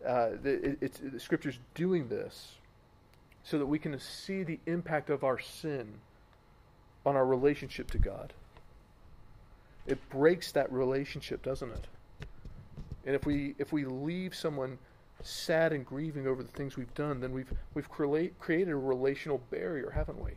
uh, 0.06 0.30
it, 0.44 0.78
it's, 0.82 1.00
the 1.00 1.20
Scripture's 1.20 1.60
doing 1.74 2.08
this 2.08 2.54
so 3.44 3.58
that 3.58 3.66
we 3.66 3.80
can 3.80 4.00
see 4.00 4.44
the 4.44 4.60
impact 4.66 5.10
of 5.10 5.24
our 5.24 5.40
sin 5.40 5.94
on 7.06 7.16
our 7.16 7.26
relationship 7.26 7.92
to 7.92 7.98
God. 7.98 8.34
It 9.86 10.00
breaks 10.10 10.52
that 10.54 10.72
relationship, 10.72 11.44
doesn't 11.44 11.72
it? 11.72 11.86
And 13.06 13.16
if 13.16 13.26
we 13.26 13.54
if 13.60 13.72
we 13.72 13.86
leave 13.86 14.34
someone 14.34 14.80
sad 15.22 15.74
and 15.74 15.86
grieving 15.86 16.28
over 16.28 16.42
the 16.42 16.52
things 16.52 16.76
we've 16.76 16.94
done, 16.96 17.20
then 17.20 17.32
we've 17.32 17.54
we've 17.76 17.88
created 17.90 18.70
a 18.70 18.76
relational 18.76 19.42
barrier, 19.52 19.92
haven't 19.92 20.20
we? 20.24 20.32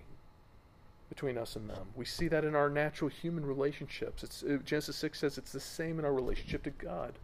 Between 1.09 1.39
us 1.39 1.57
and 1.57 1.71
them, 1.71 1.87
we 1.97 2.05
see 2.05 2.29
that 2.29 2.45
in 2.45 2.55
our 2.55 2.69
natural 2.69 3.09
human 3.09 3.47
relationships. 3.47 4.23
It's, 4.23 4.43
uh, 4.43 4.59
Genesis 4.63 4.97
six 4.97 5.19
says 5.19 5.39
it's 5.39 5.53
the 5.53 5.61
same 5.61 5.99
in 5.99 6.05
our 6.05 6.13
relationship 6.13 6.63
to 6.65 6.71
God. 6.71 7.15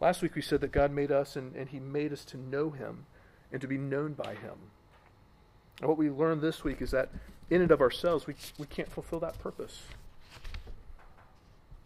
Last 0.00 0.22
week 0.22 0.34
we 0.34 0.42
said 0.42 0.60
that 0.60 0.72
God 0.72 0.90
made 0.90 1.12
us 1.12 1.36
and, 1.36 1.54
and 1.54 1.68
He 1.68 1.80
made 1.80 2.12
us 2.12 2.24
to 2.26 2.36
know 2.36 2.70
Him 2.70 3.06
and 3.52 3.60
to 3.60 3.68
be 3.68 3.78
known 3.78 4.14
by 4.14 4.34
Him. 4.34 4.56
And 5.80 5.88
what 5.88 5.98
we 5.98 6.10
learned 6.10 6.40
this 6.40 6.64
week 6.64 6.82
is 6.82 6.90
that 6.90 7.10
in 7.50 7.62
and 7.62 7.70
of 7.70 7.80
ourselves 7.80 8.26
we, 8.26 8.34
we 8.58 8.66
can't 8.66 8.90
fulfill 8.90 9.20
that 9.20 9.38
purpose. 9.38 9.82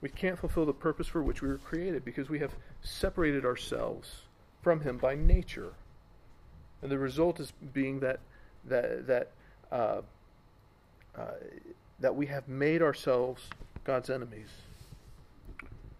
We 0.00 0.08
can't 0.08 0.38
fulfill 0.38 0.66
the 0.66 0.72
purpose 0.72 1.08
for 1.08 1.22
which 1.22 1.42
we 1.42 1.48
were 1.48 1.58
created 1.58 2.04
because 2.04 2.28
we 2.28 2.38
have 2.38 2.54
separated 2.82 3.44
ourselves 3.44 4.22
from 4.62 4.80
Him 4.80 4.96
by 4.96 5.14
nature. 5.14 5.72
And 6.82 6.90
the 6.90 6.98
result 6.98 7.40
is 7.40 7.52
being 7.72 8.00
that 8.00 8.20
that 8.66 9.06
that 9.06 9.30
uh, 9.72 10.02
uh, 11.16 11.24
that 11.98 12.14
we 12.14 12.26
have 12.26 12.46
made 12.46 12.80
ourselves 12.80 13.42
God's 13.82 14.08
enemies, 14.08 14.50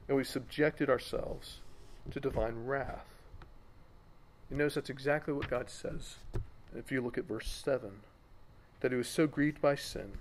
and 0.07 0.17
we 0.17 0.23
subjected 0.23 0.89
ourselves 0.89 1.59
to 2.11 2.21
divine 2.21 2.67
wrath. 2.67 3.07
You 4.51 4.57
notice 4.57 4.75
that's 4.75 4.91
exactly 4.91 5.35
what 5.35 5.51
God 5.51 5.71
says. 5.71 6.17
If 6.77 6.91
you 6.91 7.01
look 7.01 7.19
at 7.19 7.29
verse 7.29 7.49
seven, 7.49 8.01
that 8.81 8.93
He 8.93 8.99
was 8.99 9.09
so 9.09 9.27
grieved 9.27 9.61
by 9.61 9.75
sin 9.75 10.13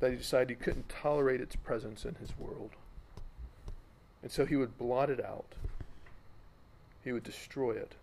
that 0.00 0.10
he 0.10 0.16
decided 0.16 0.50
he 0.50 0.54
couldn't 0.54 0.88
tolerate 0.88 1.40
its 1.40 1.56
presence 1.56 2.04
in 2.04 2.16
his 2.16 2.38
world. 2.38 2.70
And 4.22 4.30
so 4.30 4.44
he 4.44 4.56
would 4.56 4.78
blot 4.78 5.10
it 5.10 5.24
out, 5.24 5.54
he 7.04 7.12
would 7.12 7.24
destroy 7.24 7.72
it. 7.72 7.94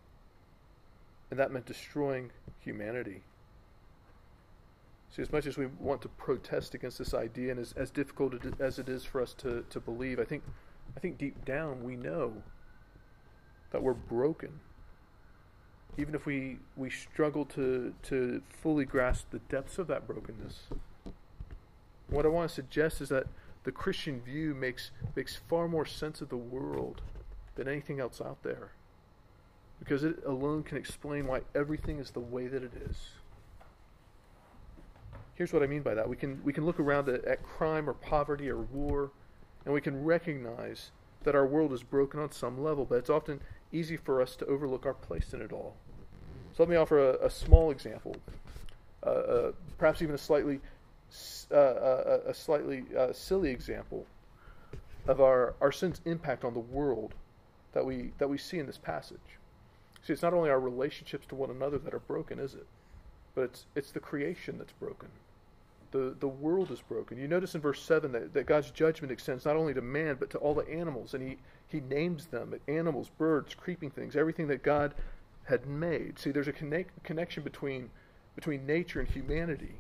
And 1.30 1.40
that 1.40 1.52
meant 1.52 1.66
destroying 1.66 2.32
humanity. 2.60 3.22
See, 5.16 5.22
as 5.22 5.32
much 5.32 5.46
as 5.46 5.58
we 5.58 5.68
want 5.80 6.02
to 6.04 6.08
protest 6.10 6.74
against 6.74 6.98
this 6.98 7.14
idea, 7.14 7.52
and 7.52 7.60
as, 7.60 7.74
as 7.74 7.92
difficult 7.92 8.34
as 8.60 8.80
it 8.80 8.90
is 8.90 9.04
for 9.04 9.22
us 9.22 9.34
to, 9.36 9.64
to 9.70 9.80
believe, 9.80 10.20
I 10.20 10.24
think, 10.24 10.44
I 10.96 11.00
think 11.00 11.18
deep 11.18 11.44
down 11.46 11.84
we 11.84 11.96
know 11.96 12.34
that 13.72 13.82
we're 13.82 13.94
broken. 13.94 14.60
Even 15.98 16.16
if 16.16 16.26
we, 16.26 16.58
we 16.76 16.90
struggle 16.90 17.46
to, 17.46 17.94
to 18.04 18.42
fully 18.62 18.86
grasp 18.86 19.30
the 19.32 19.40
depths 19.40 19.78
of 19.78 19.88
that 19.88 20.08
brokenness. 20.08 20.68
What 22.10 22.26
I 22.26 22.30
want 22.30 22.50
to 22.50 22.56
suggest 22.56 23.02
is 23.02 23.10
that 23.10 23.28
the 23.64 23.72
Christian 23.72 24.22
view 24.22 24.54
makes, 24.54 24.92
makes 25.16 25.36
far 25.36 25.68
more 25.68 25.86
sense 25.86 26.22
of 26.22 26.30
the 26.30 26.38
world 26.38 27.02
than 27.56 27.68
anything 27.68 28.00
else 28.00 28.22
out 28.22 28.42
there. 28.44 28.72
Because 29.80 30.04
it 30.04 30.24
alone 30.26 30.64
can 30.64 30.78
explain 30.78 31.28
why 31.28 31.42
everything 31.54 32.00
is 32.00 32.12
the 32.12 32.20
way 32.20 32.48
that 32.48 32.64
it 32.64 32.74
is. 32.90 32.98
Here's 35.36 35.52
what 35.52 35.64
I 35.64 35.68
mean 35.68 35.82
by 35.82 35.94
that. 35.96 36.08
We 36.08 36.16
can, 36.16 36.42
we 36.44 36.54
can 36.54 36.66
look 36.66 36.80
around 36.80 37.10
at, 37.10 37.26
at 37.26 37.44
crime 37.44 37.90
or 37.90 37.94
poverty 37.94 38.50
or 38.50 38.58
war, 38.58 39.12
and 39.66 39.74
we 39.74 39.82
can 39.82 40.04
recognize 40.04 40.92
that 41.24 41.36
our 41.36 41.46
world 41.46 41.74
is 41.74 41.84
broken 41.84 42.20
on 42.20 42.32
some 42.32 42.62
level, 42.62 42.86
but 42.86 42.96
it's 42.96 43.10
often 43.10 43.40
easy 43.72 43.98
for 43.98 44.22
us 44.22 44.36
to 44.36 44.46
overlook 44.46 44.86
our 44.86 44.94
place 44.94 45.34
in 45.34 45.42
it 45.42 45.52
all. 45.52 45.76
So 46.56 46.64
let 46.64 46.70
me 46.70 46.76
offer 46.76 47.12
a, 47.12 47.26
a 47.26 47.30
small 47.30 47.72
example, 47.72 48.16
uh, 49.06 49.10
uh, 49.10 49.52
perhaps 49.78 50.02
even 50.02 50.16
a 50.16 50.20
slightly 50.20 50.60
uh, 51.52 51.56
a, 51.56 52.30
a, 52.30 52.34
slightly 52.34 52.86
uh, 52.98 53.14
silly 53.14 53.52
example 53.52 54.08
of 55.08 55.22
our, 55.22 55.54
our 55.62 55.72
sin's 55.72 56.02
impact 56.06 56.44
on 56.44 56.56
the 56.56 56.60
world 56.60 57.14
that 57.74 57.86
we 57.86 58.12
that 58.18 58.28
we 58.28 58.38
see 58.38 58.60
in 58.60 58.66
this 58.66 58.78
passage. 58.78 59.20
See, 60.04 60.14
it's 60.14 60.22
not 60.22 60.34
only 60.34 60.50
our 60.50 60.60
relationships 60.60 61.26
to 61.28 61.36
one 61.36 61.50
another 61.50 61.78
that 61.78 61.94
are 61.94 62.00
broken, 62.00 62.40
is 62.40 62.56
it? 62.56 62.66
But 63.36 63.44
it's 63.44 63.66
it's 63.76 63.92
the 63.92 64.00
creation 64.00 64.58
that's 64.58 64.74
broken. 64.74 65.10
The 65.94 66.16
the 66.20 66.28
world 66.28 66.72
is 66.72 66.82
broken. 66.82 67.18
You 67.18 67.28
notice 67.28 67.56
in 67.56 67.62
verse 67.62 67.82
seven 67.82 68.12
that, 68.12 68.34
that 68.34 68.48
God's 68.48 68.72
judgment 68.72 69.12
extends 69.12 69.46
not 69.46 69.56
only 69.56 69.74
to 69.74 69.82
man 69.82 70.18
but 70.20 70.30
to 70.32 70.38
all 70.40 70.54
the 70.54 70.68
animals, 70.70 71.14
and 71.14 71.24
he 71.24 71.38
He 71.68 71.80
names 71.80 72.28
them 72.28 72.54
animals, 72.68 73.10
birds, 73.10 73.56
creeping 73.56 73.92
things, 73.92 74.16
everything 74.16 74.48
that 74.48 74.64
God 74.64 74.94
had 75.46 75.66
made. 75.66 76.20
See, 76.20 76.32
there's 76.32 76.48
a 76.48 76.54
connect, 76.54 77.04
connection 77.04 77.44
between, 77.44 77.90
between 78.36 78.66
nature 78.66 79.00
and 79.00 79.10
humanity. 79.10 79.76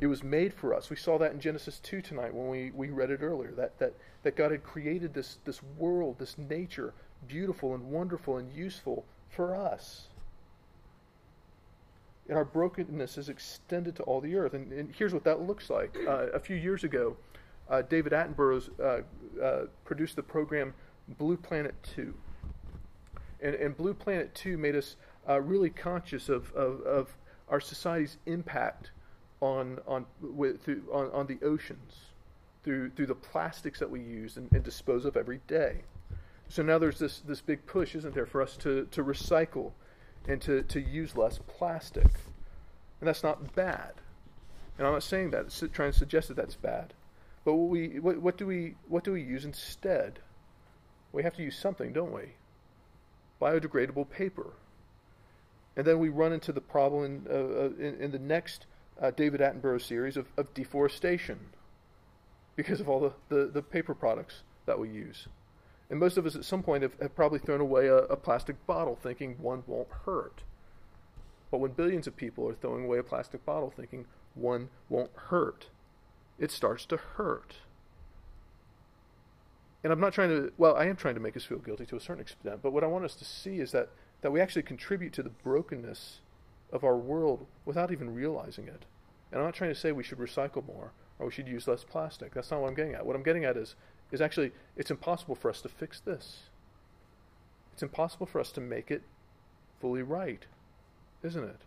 It 0.00 0.06
was 0.08 0.22
made 0.22 0.52
for 0.52 0.74
us. 0.74 0.90
We 0.90 0.96
saw 0.96 1.18
that 1.18 1.32
in 1.32 1.40
Genesis 1.40 1.80
2 1.80 2.02
tonight 2.02 2.34
when 2.34 2.48
we, 2.48 2.70
we 2.74 2.90
read 2.90 3.10
it 3.10 3.22
earlier. 3.22 3.52
That, 3.52 3.78
that, 3.78 3.94
that 4.24 4.36
God 4.36 4.50
had 4.50 4.62
created 4.62 5.14
this, 5.14 5.38
this 5.44 5.62
world, 5.78 6.18
this 6.18 6.36
nature, 6.36 6.92
beautiful 7.26 7.74
and 7.74 7.84
wonderful 7.90 8.36
and 8.36 8.52
useful 8.52 9.06
for 9.30 9.56
us. 9.56 10.08
And 12.28 12.36
our 12.36 12.44
brokenness 12.44 13.18
is 13.18 13.28
extended 13.28 13.96
to 13.96 14.02
all 14.02 14.20
the 14.20 14.34
earth. 14.34 14.54
And, 14.54 14.72
and 14.72 14.92
here's 14.94 15.14
what 15.14 15.24
that 15.24 15.42
looks 15.42 15.70
like. 15.70 15.96
Uh, 16.06 16.28
a 16.34 16.40
few 16.40 16.56
years 16.56 16.82
ago, 16.84 17.16
uh, 17.70 17.82
David 17.82 18.12
Attenborough 18.12 18.68
uh, 18.80 19.42
uh, 19.42 19.66
produced 19.84 20.16
the 20.16 20.22
program 20.22 20.74
Blue 21.18 21.36
Planet 21.36 21.74
2. 21.94 22.14
And, 23.40 23.54
and 23.54 23.76
Blue 23.76 23.94
Planet 23.94 24.34
2 24.34 24.56
made 24.56 24.74
us 24.74 24.96
uh, 25.28 25.40
really 25.40 25.70
conscious 25.70 26.28
of, 26.28 26.52
of, 26.52 26.80
of, 26.82 27.16
our 27.48 27.60
society's 27.60 28.16
impact 28.26 28.90
on, 29.40 29.78
on, 29.86 30.04
with, 30.20 30.60
through, 30.64 30.82
on, 30.92 31.08
on 31.12 31.28
the 31.28 31.38
oceans 31.46 31.94
through, 32.64 32.90
through 32.90 33.06
the 33.06 33.14
plastics 33.14 33.78
that 33.78 33.88
we 33.88 34.00
use 34.00 34.36
and, 34.36 34.52
and 34.52 34.64
dispose 34.64 35.04
of 35.04 35.16
every 35.16 35.40
day. 35.46 35.82
So 36.48 36.64
now 36.64 36.78
there's 36.78 36.98
this, 36.98 37.20
this 37.20 37.40
big 37.40 37.64
push, 37.66 37.94
isn't 37.94 38.14
there, 38.14 38.26
for 38.26 38.42
us 38.42 38.56
to, 38.58 38.88
to 38.90 39.04
recycle 39.04 39.70
and 40.28 40.40
to, 40.42 40.62
to 40.62 40.80
use 40.80 41.16
less 41.16 41.38
plastic. 41.46 42.08
And 43.00 43.08
that's 43.08 43.22
not 43.22 43.54
bad. 43.54 43.92
And 44.78 44.86
I'm 44.86 44.92
not 44.92 45.02
saying 45.02 45.30
that, 45.30 45.46
it's 45.46 45.62
trying 45.72 45.92
to 45.92 45.98
suggest 45.98 46.28
that 46.28 46.36
that's 46.36 46.56
bad. 46.56 46.92
But 47.44 47.54
what, 47.54 47.70
we, 47.70 48.00
what, 48.00 48.18
what, 48.18 48.36
do 48.36 48.46
we, 48.46 48.74
what 48.88 49.04
do 49.04 49.12
we 49.12 49.22
use 49.22 49.44
instead? 49.44 50.18
We 51.12 51.22
have 51.22 51.36
to 51.36 51.42
use 51.42 51.56
something, 51.56 51.92
don't 51.92 52.12
we? 52.12 52.34
Biodegradable 53.40 54.10
paper. 54.10 54.52
And 55.76 55.86
then 55.86 55.98
we 55.98 56.08
run 56.08 56.32
into 56.32 56.52
the 56.52 56.60
problem 56.60 57.04
in, 57.04 57.26
uh, 57.30 57.34
uh, 57.34 57.70
in, 57.78 58.00
in, 58.00 58.10
the 58.10 58.18
next 58.18 58.66
uh, 59.00 59.10
David 59.10 59.40
Attenborough 59.40 59.80
series 59.80 60.16
of, 60.16 60.26
of 60.36 60.52
deforestation 60.54 61.38
because 62.56 62.80
of 62.80 62.88
all 62.88 63.00
the, 63.00 63.12
the, 63.28 63.46
the, 63.46 63.62
paper 63.62 63.94
products 63.94 64.42
that 64.64 64.78
we 64.78 64.88
use. 64.88 65.28
And 65.90 66.00
most 66.00 66.16
of 66.16 66.26
us 66.26 66.34
at 66.34 66.44
some 66.44 66.62
point 66.62 66.82
have, 66.82 66.98
have 67.00 67.14
probably 67.14 67.38
thrown 67.38 67.60
away 67.60 67.86
a, 67.86 67.96
a 67.96 68.16
plastic 68.16 68.64
bottle 68.66 68.96
thinking 68.96 69.36
one 69.38 69.62
won't 69.66 69.88
hurt. 70.04 70.42
But 71.50 71.58
when 71.58 71.72
billions 71.72 72.06
of 72.06 72.16
people 72.16 72.48
are 72.48 72.54
throwing 72.54 72.84
away 72.84 72.98
a 72.98 73.04
plastic 73.04 73.44
bottle 73.44 73.70
thinking 73.70 74.06
one 74.34 74.68
won't 74.88 75.12
hurt, 75.14 75.66
it 76.38 76.50
starts 76.50 76.84
to 76.86 76.96
hurt. 76.96 77.54
And 79.84 79.92
I'm 79.92 80.00
not 80.00 80.12
trying 80.12 80.30
to, 80.30 80.52
well, 80.58 80.74
I 80.74 80.86
am 80.86 80.96
trying 80.96 81.14
to 81.14 81.20
make 81.20 81.36
us 81.36 81.44
feel 81.44 81.58
guilty 81.58 81.86
to 81.86 81.96
a 81.96 82.00
certain 82.00 82.20
extent, 82.20 82.60
but 82.62 82.72
what 82.72 82.82
I 82.82 82.88
want 82.88 83.04
us 83.04 83.14
to 83.14 83.24
see 83.24 83.60
is 83.60 83.70
that, 83.70 83.90
that 84.22 84.32
we 84.32 84.40
actually 84.40 84.62
contribute 84.62 85.12
to 85.12 85.22
the 85.22 85.30
brokenness 85.30 86.20
of 86.72 86.82
our 86.82 86.96
world 86.96 87.46
without 87.64 87.92
even 87.92 88.12
realizing 88.12 88.66
it. 88.66 88.84
And 89.30 89.40
I'm 89.40 89.46
not 89.46 89.54
trying 89.54 89.70
to 89.72 89.78
say 89.78 89.92
we 89.92 90.02
should 90.02 90.18
recycle 90.18 90.66
more 90.66 90.90
or 91.18 91.26
we 91.26 91.32
should 91.32 91.46
use 91.46 91.68
less 91.68 91.84
plastic. 91.84 92.34
That's 92.34 92.50
not 92.50 92.60
what 92.60 92.68
I'm 92.68 92.74
getting 92.74 92.94
at. 92.94 93.06
What 93.06 93.14
I'm 93.14 93.22
getting 93.22 93.44
at 93.44 93.56
is, 93.56 93.76
is 94.12 94.20
actually, 94.20 94.52
it's 94.76 94.90
impossible 94.90 95.34
for 95.34 95.50
us 95.50 95.60
to 95.62 95.68
fix 95.68 96.00
this. 96.00 96.44
It's 97.72 97.82
impossible 97.82 98.26
for 98.26 98.40
us 98.40 98.52
to 98.52 98.60
make 98.60 98.90
it 98.90 99.02
fully 99.80 100.02
right, 100.02 100.46
isn't 101.22 101.44
it? 101.44 101.60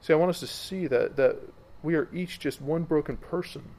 See, 0.00 0.12
I 0.12 0.16
want 0.16 0.30
us 0.30 0.40
to 0.40 0.46
see 0.46 0.86
that, 0.86 1.16
that 1.16 1.36
we 1.82 1.94
are 1.94 2.08
each 2.12 2.40
just 2.40 2.60
one 2.60 2.84
broken 2.84 3.16
person. 3.16 3.70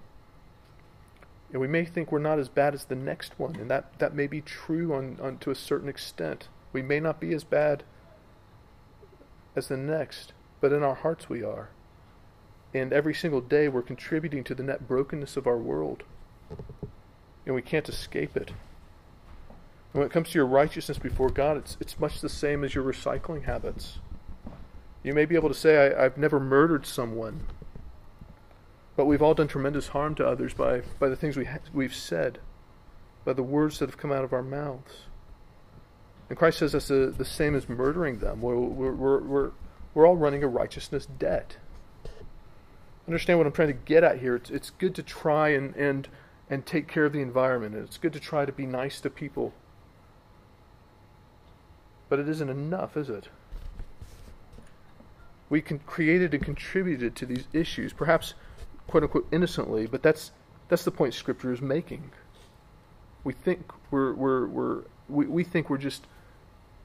And 1.51 1.59
we 1.59 1.67
may 1.67 1.83
think 1.83 2.11
we're 2.11 2.19
not 2.19 2.39
as 2.39 2.47
bad 2.47 2.73
as 2.73 2.85
the 2.85 2.95
next 2.95 3.39
one, 3.39 3.55
and 3.55 3.69
that, 3.71 3.97
that 3.99 4.13
may 4.13 4.27
be 4.27 4.41
true 4.41 4.93
on, 4.93 5.17
on 5.21 5.37
to 5.39 5.51
a 5.51 5.55
certain 5.55 5.89
extent. 5.89 6.47
We 6.71 6.81
may 6.81 6.99
not 6.99 7.19
be 7.19 7.33
as 7.33 7.43
bad 7.43 7.83
as 9.55 9.67
the 9.67 9.77
next, 9.77 10.33
but 10.61 10.71
in 10.71 10.83
our 10.83 10.95
hearts 10.95 11.27
we 11.27 11.43
are. 11.43 11.69
And 12.73 12.93
every 12.93 13.15
single 13.15 13.41
day 13.41 13.67
we're 13.67 13.81
contributing 13.81 14.43
to 14.43 14.53
the 14.55 14.63
net 14.63 14.87
brokenness 14.87 15.35
of 15.37 15.47
our 15.47 15.57
world. 15.57 16.03
And 17.45 17.55
we 17.55 17.61
can't 17.61 17.89
escape 17.89 18.37
it. 18.37 18.51
When 19.91 20.05
it 20.05 20.11
comes 20.11 20.29
to 20.29 20.37
your 20.37 20.45
righteousness 20.45 20.99
before 20.99 21.29
God, 21.29 21.57
it's, 21.57 21.77
it's 21.79 21.99
much 21.99 22.21
the 22.21 22.29
same 22.29 22.63
as 22.63 22.75
your 22.75 22.83
recycling 22.83 23.45
habits. 23.45 23.97
You 25.01 25.13
may 25.13 25.25
be 25.25 25.35
able 25.35 25.49
to 25.49 25.55
say, 25.55 25.93
I, 25.95 26.03
have 26.03 26.17
never 26.17 26.39
murdered 26.39 26.85
someone, 26.85 27.47
but 28.95 29.05
we've 29.05 29.21
all 29.21 29.33
done 29.33 29.47
tremendous 29.47 29.87
harm 29.87 30.13
to 30.15 30.27
others 30.27 30.53
by, 30.53 30.81
by 30.99 31.09
the 31.09 31.15
things 31.15 31.37
we 31.37 31.45
ha- 31.45 31.59
we've 31.73 31.95
said, 31.95 32.39
by 33.25 33.33
the 33.33 33.43
words 33.43 33.79
that 33.79 33.89
have 33.89 33.97
come 33.97 34.11
out 34.11 34.23
of 34.23 34.33
our 34.33 34.43
mouths. 34.43 35.05
And 36.29 36.37
Christ 36.37 36.59
says 36.59 36.73
that's 36.73 36.89
the, 36.89 37.13
the 37.17 37.25
same 37.25 37.55
as 37.55 37.67
murdering 37.67 38.19
them. 38.19 38.41
We're, 38.41 38.55
we're, 38.57 39.19
we're, 39.19 39.51
we're 39.95 40.07
all 40.07 40.17
running 40.17 40.43
a 40.43 40.47
righteousness 40.47 41.07
debt. 41.17 41.57
Understand 43.07 43.39
what 43.39 43.47
I'm 43.47 43.53
trying 43.53 43.69
to 43.69 43.73
get 43.73 44.03
at 44.03 44.19
here. 44.19 44.35
It's, 44.35 44.51
it's 44.51 44.69
good 44.69 44.93
to 44.95 45.01
try 45.01 45.49
and, 45.49 45.75
and, 45.75 46.07
and 46.49 46.65
take 46.65 46.87
care 46.87 47.05
of 47.05 47.13
the 47.13 47.21
environment, 47.21 47.75
and 47.75 47.83
it's 47.85 47.97
good 47.97 48.13
to 48.13 48.19
try 48.19 48.45
to 48.45 48.51
be 48.51 48.65
nice 48.65 48.99
to 49.01 49.09
people. 49.09 49.53
But 52.09 52.19
it 52.19 52.27
isn't 52.27 52.49
enough, 52.49 52.97
is 52.97 53.09
it? 53.09 53.29
We 55.49 55.61
con- 55.61 55.81
created 55.85 56.33
and 56.33 56.43
contributed 56.43 57.15
to 57.17 57.25
these 57.25 57.45
issues, 57.53 57.93
perhaps 57.93 58.33
quote 58.87 59.03
unquote 59.03 59.27
innocently, 59.31 59.85
but 59.85 60.01
that's 60.01 60.31
that's 60.69 60.83
the 60.83 60.91
point 60.91 61.13
Scripture 61.13 61.53
is 61.53 61.61
making. 61.61 62.11
We 63.23 63.33
think 63.33 63.71
we're 63.91 64.13
we're, 64.13 64.47
we're 64.47 64.81
we, 65.07 65.25
we 65.27 65.43
think 65.43 65.69
we're 65.69 65.77
just 65.77 66.07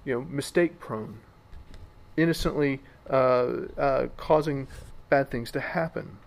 you 0.04 0.14
know 0.14 0.22
mistake 0.22 0.78
prone, 0.78 1.18
innocently 2.16 2.80
uh, 3.08 3.46
uh, 3.78 4.06
causing 4.16 4.68
bad 5.08 5.30
things 5.30 5.50
to 5.52 5.60
happen. 5.60 6.18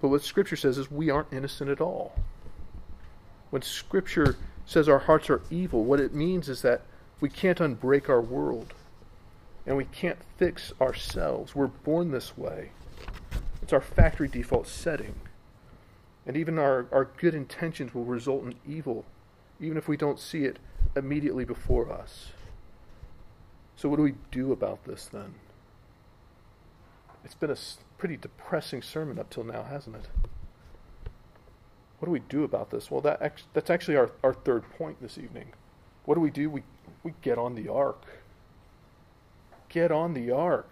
But 0.00 0.08
what 0.08 0.22
Scripture 0.22 0.56
says 0.56 0.78
is 0.78 0.90
we 0.90 1.10
aren't 1.10 1.32
innocent 1.32 1.70
at 1.70 1.80
all. 1.80 2.14
When 3.50 3.62
Scripture 3.62 4.36
says 4.64 4.88
our 4.88 5.00
hearts 5.00 5.28
are 5.28 5.42
evil, 5.50 5.84
what 5.84 6.00
it 6.00 6.14
means 6.14 6.48
is 6.48 6.62
that 6.62 6.82
we 7.20 7.28
can't 7.28 7.58
unbreak 7.58 8.08
our 8.08 8.20
world 8.20 8.72
and 9.66 9.76
we 9.76 9.84
can't 9.84 10.18
fix 10.36 10.72
ourselves. 10.80 11.54
We're 11.54 11.66
born 11.66 12.10
this 12.10 12.36
way. 12.36 12.70
It's 13.62 13.72
our 13.72 13.80
factory 13.80 14.28
default 14.28 14.66
setting. 14.66 15.14
And 16.26 16.36
even 16.36 16.58
our, 16.58 16.86
our 16.92 17.08
good 17.16 17.34
intentions 17.34 17.94
will 17.94 18.04
result 18.04 18.44
in 18.44 18.54
evil, 18.66 19.04
even 19.60 19.76
if 19.76 19.88
we 19.88 19.96
don't 19.96 20.18
see 20.18 20.44
it 20.44 20.58
immediately 20.96 21.44
before 21.44 21.92
us. 21.92 22.32
So, 23.76 23.88
what 23.88 23.96
do 23.96 24.02
we 24.02 24.14
do 24.30 24.52
about 24.52 24.84
this 24.84 25.06
then? 25.06 25.34
It's 27.24 27.34
been 27.34 27.50
a 27.50 27.56
pretty 27.98 28.16
depressing 28.16 28.82
sermon 28.82 29.18
up 29.18 29.30
till 29.30 29.44
now, 29.44 29.62
hasn't 29.62 29.96
it? 29.96 30.08
What 32.00 32.06
do 32.06 32.12
we 32.12 32.20
do 32.20 32.44
about 32.44 32.70
this? 32.70 32.90
Well, 32.90 33.02
that 33.02 33.42
that's 33.52 33.68
actually 33.68 33.98
our, 33.98 34.10
our 34.24 34.32
third 34.32 34.64
point 34.72 35.00
this 35.02 35.18
evening. 35.18 35.52
What 36.06 36.14
do 36.14 36.22
we 36.22 36.30
do? 36.30 36.48
We, 36.48 36.62
we 37.04 37.12
get 37.20 37.36
on 37.36 37.54
the 37.54 37.68
ark. 37.68 38.02
Get 39.68 39.92
on 39.92 40.14
the 40.14 40.30
ark. 40.30 40.68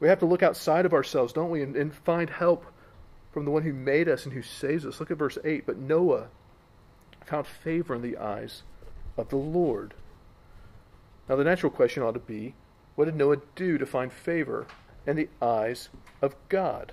We 0.00 0.08
have 0.08 0.18
to 0.20 0.26
look 0.26 0.42
outside 0.42 0.84
of 0.84 0.92
ourselves, 0.92 1.32
don't 1.32 1.50
we, 1.50 1.62
and, 1.62 1.74
and 1.74 1.92
find 1.92 2.28
help 2.28 2.66
from 3.32 3.46
the 3.46 3.50
one 3.50 3.62
who 3.62 3.72
made 3.72 4.06
us 4.06 4.26
and 4.26 4.34
who 4.34 4.42
saves 4.42 4.84
us. 4.84 5.00
Look 5.00 5.10
at 5.10 5.16
verse 5.16 5.38
8. 5.42 5.64
But 5.64 5.78
Noah 5.78 6.28
found 7.24 7.46
favor 7.46 7.94
in 7.94 8.02
the 8.02 8.18
eyes 8.18 8.62
of 9.16 9.30
the 9.30 9.36
Lord. 9.36 9.94
Now, 11.26 11.36
the 11.36 11.44
natural 11.44 11.72
question 11.72 12.02
ought 12.02 12.12
to 12.12 12.20
be 12.20 12.54
what 12.96 13.06
did 13.06 13.16
Noah 13.16 13.38
do 13.54 13.78
to 13.78 13.86
find 13.86 14.12
favor 14.12 14.66
in 15.06 15.16
the 15.16 15.28
eyes 15.40 15.88
of 16.20 16.34
God? 16.50 16.92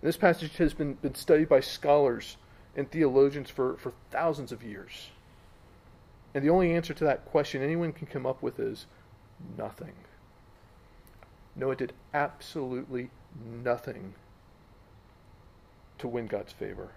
And 0.00 0.08
this 0.08 0.16
passage 0.16 0.56
has 0.56 0.74
been, 0.74 0.94
been 0.94 1.14
studied 1.14 1.48
by 1.48 1.60
scholars 1.60 2.38
and 2.76 2.90
theologians 2.90 3.50
for, 3.50 3.76
for 3.76 3.92
thousands 4.10 4.52
of 4.52 4.62
years. 4.62 5.10
And 6.34 6.42
the 6.42 6.50
only 6.50 6.74
answer 6.74 6.94
to 6.94 7.04
that 7.04 7.26
question 7.26 7.62
anyone 7.62 7.92
can 7.92 8.06
come 8.06 8.26
up 8.26 8.42
with 8.42 8.58
is 8.58 8.86
nothing. 9.58 9.92
Noah 11.54 11.76
did 11.76 11.92
absolutely 12.14 13.10
nothing 13.62 14.14
to 15.98 16.08
win 16.08 16.26
God's 16.26 16.52
favor. 16.52 16.88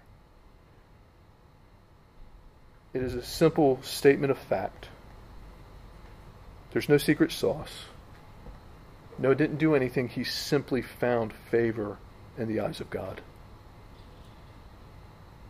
It 2.94 3.02
is 3.02 3.14
a 3.14 3.22
simple 3.22 3.80
statement 3.82 4.30
of 4.30 4.38
fact. 4.38 4.88
There's 6.72 6.88
no 6.88 6.96
secret 6.96 7.30
sauce. 7.30 7.84
Noah 9.18 9.34
didn't 9.34 9.58
do 9.58 9.74
anything, 9.74 10.08
he 10.08 10.24
simply 10.24 10.82
found 10.82 11.32
favor 11.32 11.98
in 12.38 12.48
the 12.48 12.60
eyes 12.60 12.80
of 12.80 12.90
God. 12.90 13.20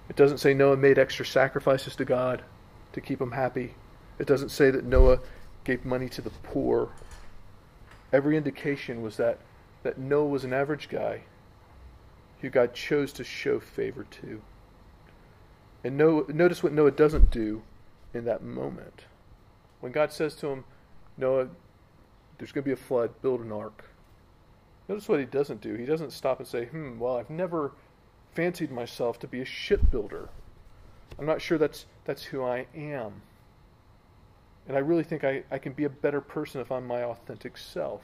It 0.09 0.17
doesn't 0.17 0.39
say 0.39 0.55
Noah 0.55 0.77
made 0.77 0.99
extra 0.99 1.27
sacrifices 1.27 1.97
to 1.97 2.05
God 2.05 2.43
to 2.93 3.01
keep 3.01 3.21
him 3.21 3.33
happy. 3.33 3.75
It 4.19 4.27
doesn't 4.27 4.51
say 4.51 4.71
that 4.71 4.85
Noah 4.85 5.21
gave 5.65 5.85
money 5.85 6.09
to 6.11 6.23
the 6.23 6.31
poor 6.31 6.91
every 8.13 8.37
indication 8.37 9.03
was 9.03 9.17
that, 9.17 9.39
that 9.83 9.99
Noah 9.99 10.27
was 10.27 10.45
an 10.45 10.53
average 10.53 10.89
guy 10.89 11.23
who 12.41 12.51
God 12.51 12.75
chose 12.75 13.13
to 13.15 13.25
show 13.25 13.61
favor 13.61 14.07
to. 14.23 14.41
And 15.85 15.97
Noah, 15.97 16.33
notice 16.33 16.63
what 16.63 16.73
Noah 16.73 16.91
doesn't 16.91 17.31
do 17.31 17.63
in 18.15 18.25
that 18.25 18.43
moment. 18.43 19.05
When 19.81 19.93
God 19.93 20.13
says 20.13 20.35
to 20.37 20.49
him, 20.49 20.65
Noah, 21.17 21.49
there's 22.39 22.53
going 22.53 22.65
to 22.65 22.69
be 22.69 22.73
a 22.73 22.77
flood, 22.77 23.11
build 23.23 23.41
an 23.41 23.53
ark. 23.53 23.85
Notice 24.89 25.09
what 25.09 25.21
he 25.21 25.27
doesn't 25.27 25.61
do. 25.61 25.75
He 25.75 25.87
doesn't 25.87 26.13
stop 26.13 26.39
and 26.39 26.49
say, 26.49 26.67
hmm, 26.67 26.99
well, 26.99 27.17
I've 27.17 27.31
never 27.31 27.73
fancied 28.37 28.71
myself 28.71 29.19
to 29.21 29.27
be 29.27 29.41
a 29.41 29.45
shipbuilder. 29.45 30.29
I'm 31.19 31.27
not 31.27 31.41
sure 31.41 31.57
that's, 31.57 31.87
that's 32.05 32.23
who 32.23 32.45
I 32.45 32.67
am. 32.77 33.23
And 34.69 34.77
I 34.77 34.81
really 34.81 35.05
think 35.05 35.25
I, 35.25 35.43
I 35.51 35.59
can 35.59 35.73
be 35.73 35.85
a 35.85 35.91
better 35.91 36.21
person 36.21 36.61
if 36.61 36.71
I'm 36.71 36.87
my 36.87 37.03
authentic 37.03 37.57
self. 37.57 38.03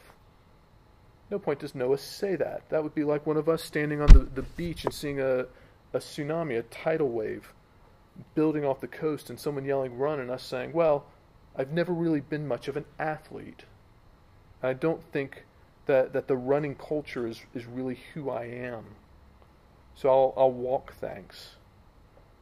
No 1.31 1.39
point 1.39 1.61
does 1.61 1.75
Noah 1.75 1.99
say 1.99 2.37
that. 2.37 2.69
That 2.71 2.83
would 2.83 2.95
be 2.95 3.05
like 3.05 3.27
one 3.27 3.37
of 3.37 3.49
us 3.49 3.63
standing 3.63 4.01
on 4.01 4.09
the, 4.09 4.21
the 4.21 4.43
beach 4.43 4.85
and 4.85 4.95
seeing 4.95 5.21
a, 5.21 5.47
a 5.93 5.99
tsunami, 5.99 6.59
a 6.59 6.63
tidal 6.63 7.09
wave, 7.09 7.53
building 8.35 8.65
off 8.65 8.81
the 8.81 8.89
coast, 8.89 9.29
and 9.29 9.39
someone 9.39 9.65
yelling, 9.65 9.99
run, 9.99 10.21
and 10.21 10.31
us 10.31 10.43
saying, 10.43 10.73
well, 10.73 11.07
I've 11.57 11.73
never 11.73 11.93
really 11.93 12.21
been 12.21 12.49
much 12.49 12.69
of 12.69 12.77
an 12.77 12.85
athlete. 12.99 13.65
I 14.63 14.73
don't 14.73 15.03
think 15.13 15.45
that, 15.87 16.13
that 16.13 16.29
the 16.29 16.37
running 16.37 16.77
culture 16.77 17.27
is, 17.27 17.43
is 17.55 17.67
really 17.67 17.99
who 18.15 18.31
I 18.31 18.45
am. 18.45 18.85
So 19.95 20.09
I'll, 20.09 20.35
I'll 20.37 20.51
walk 20.51 20.95
thanks. 20.95 21.57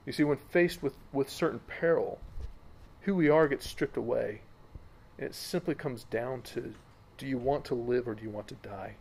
You 0.06 0.12
see, 0.12 0.24
when 0.24 0.38
faced 0.38 0.82
with, 0.82 0.96
with 1.12 1.28
certain 1.28 1.60
peril, 1.66 2.20
who 3.02 3.14
we 3.14 3.28
are 3.28 3.48
gets 3.48 3.68
stripped 3.68 3.96
away. 3.96 4.42
And 5.18 5.26
it 5.26 5.34
simply 5.34 5.74
comes 5.74 6.04
down 6.04 6.42
to 6.42 6.74
do 7.18 7.26
you 7.26 7.38
want 7.38 7.64
to 7.66 7.74
live 7.74 8.08
or 8.08 8.14
do 8.14 8.22
you 8.22 8.30
want 8.30 8.48
to 8.48 8.54
die? 8.56 8.96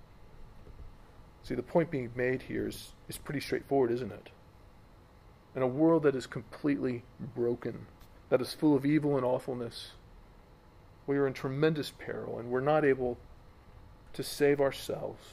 See, 1.43 1.55
the 1.55 1.63
point 1.63 1.89
being 1.89 2.11
made 2.15 2.43
here 2.43 2.67
is, 2.67 2.91
is 3.07 3.17
pretty 3.17 3.39
straightforward, 3.39 3.91
isn't 3.91 4.11
it? 4.11 4.29
In 5.55 5.61
a 5.61 5.67
world 5.67 6.03
that 6.03 6.15
is 6.15 6.27
completely 6.27 7.03
broken, 7.35 7.87
that 8.29 8.41
is 8.41 8.53
full 8.53 8.75
of 8.75 8.85
evil 8.85 9.15
and 9.15 9.25
awfulness, 9.25 9.93
we 11.07 11.17
are 11.17 11.25
in 11.25 11.33
tremendous 11.33 11.91
peril 11.97 12.37
and 12.37 12.49
we're 12.49 12.59
not 12.59 12.85
able 12.85 13.17
to 14.13 14.21
save 14.21 14.59
ourselves. 14.59 15.23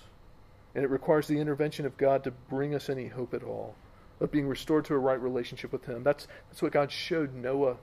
And 0.77 0.85
it 0.85 0.91
requires 0.91 1.27
the 1.27 1.39
intervention 1.39 1.87
of 1.87 1.97
God 1.97 2.23
to 2.25 2.31
bring 2.31 2.75
us 2.75 2.91
any 2.91 3.07
hope 3.07 3.33
at 3.33 3.43
all 3.43 3.75
of 4.21 4.31
being 4.31 4.47
restored 4.47 4.85
to 4.85 4.95
a 4.95 4.99
right 4.99 5.19
relationship 5.19 5.73
with 5.73 5.87
Him. 5.87 6.03
That's, 6.03 6.29
that's 6.51 6.61
what 6.61 6.73
God 6.73 6.93
showed 6.93 7.35
Noah. 7.35 7.79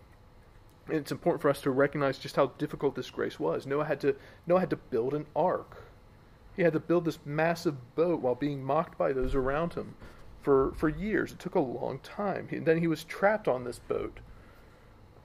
And 0.86 0.98
it's 0.98 1.12
important 1.12 1.42
for 1.42 1.50
us 1.50 1.60
to 1.62 1.72
recognize 1.72 2.20
just 2.20 2.36
how 2.36 2.52
difficult 2.60 2.94
this 2.94 3.10
grace 3.10 3.40
was. 3.40 3.66
Noah 3.66 3.86
had 3.86 4.00
to, 4.02 4.16
Noah 4.46 4.60
had 4.60 4.70
to 4.70 4.76
build 4.76 5.16
an 5.16 5.26
ark. 5.36 5.84
He 6.56 6.62
had 6.62 6.74
to 6.74 6.80
build 6.80 7.06
this 7.06 7.18
massive 7.26 7.96
boat 7.96 8.22
while 8.22 8.36
being 8.36 8.64
mocked 8.64 8.96
by 8.96 9.12
those 9.12 9.34
around 9.34 9.74
him 9.74 9.96
for, 10.44 10.74
for 10.76 10.88
years. 10.88 11.32
It 11.32 11.40
took 11.40 11.56
a 11.56 11.60
long 11.60 11.98
time. 11.98 12.48
He, 12.48 12.60
then 12.60 12.78
he 12.78 12.86
was 12.86 13.04
trapped 13.04 13.48
on 13.48 13.64
this 13.64 13.80
boat, 13.80 14.20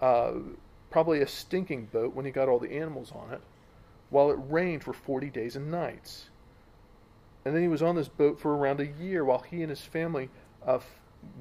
uh, 0.01 0.33
probably 0.89 1.21
a 1.21 1.29
stinking 1.29 1.91
boat 1.93 2.15
when 2.15 2.25
he 2.25 2.31
got 2.31 2.49
all 2.49 2.59
the 2.59 2.73
animals 2.73 3.13
on 3.13 3.31
it, 3.35 3.43
while 4.09 4.31
it 4.31 4.39
rained 4.49 4.85
for 4.85 4.95
40 4.95 5.29
days 5.29 5.55
and 5.55 5.71
nights. 5.71 6.31
And 7.49 7.57
then 7.57 7.63
he 7.63 7.69
was 7.69 7.81
on 7.81 7.97
this 7.97 8.09
boat 8.09 8.39
for 8.39 8.55
around 8.55 8.79
a 8.81 8.87
year 9.03 9.25
while 9.25 9.39
he 9.39 9.63
and 9.63 9.71
his 9.71 9.81
family 9.81 10.29
uh, 10.67 10.81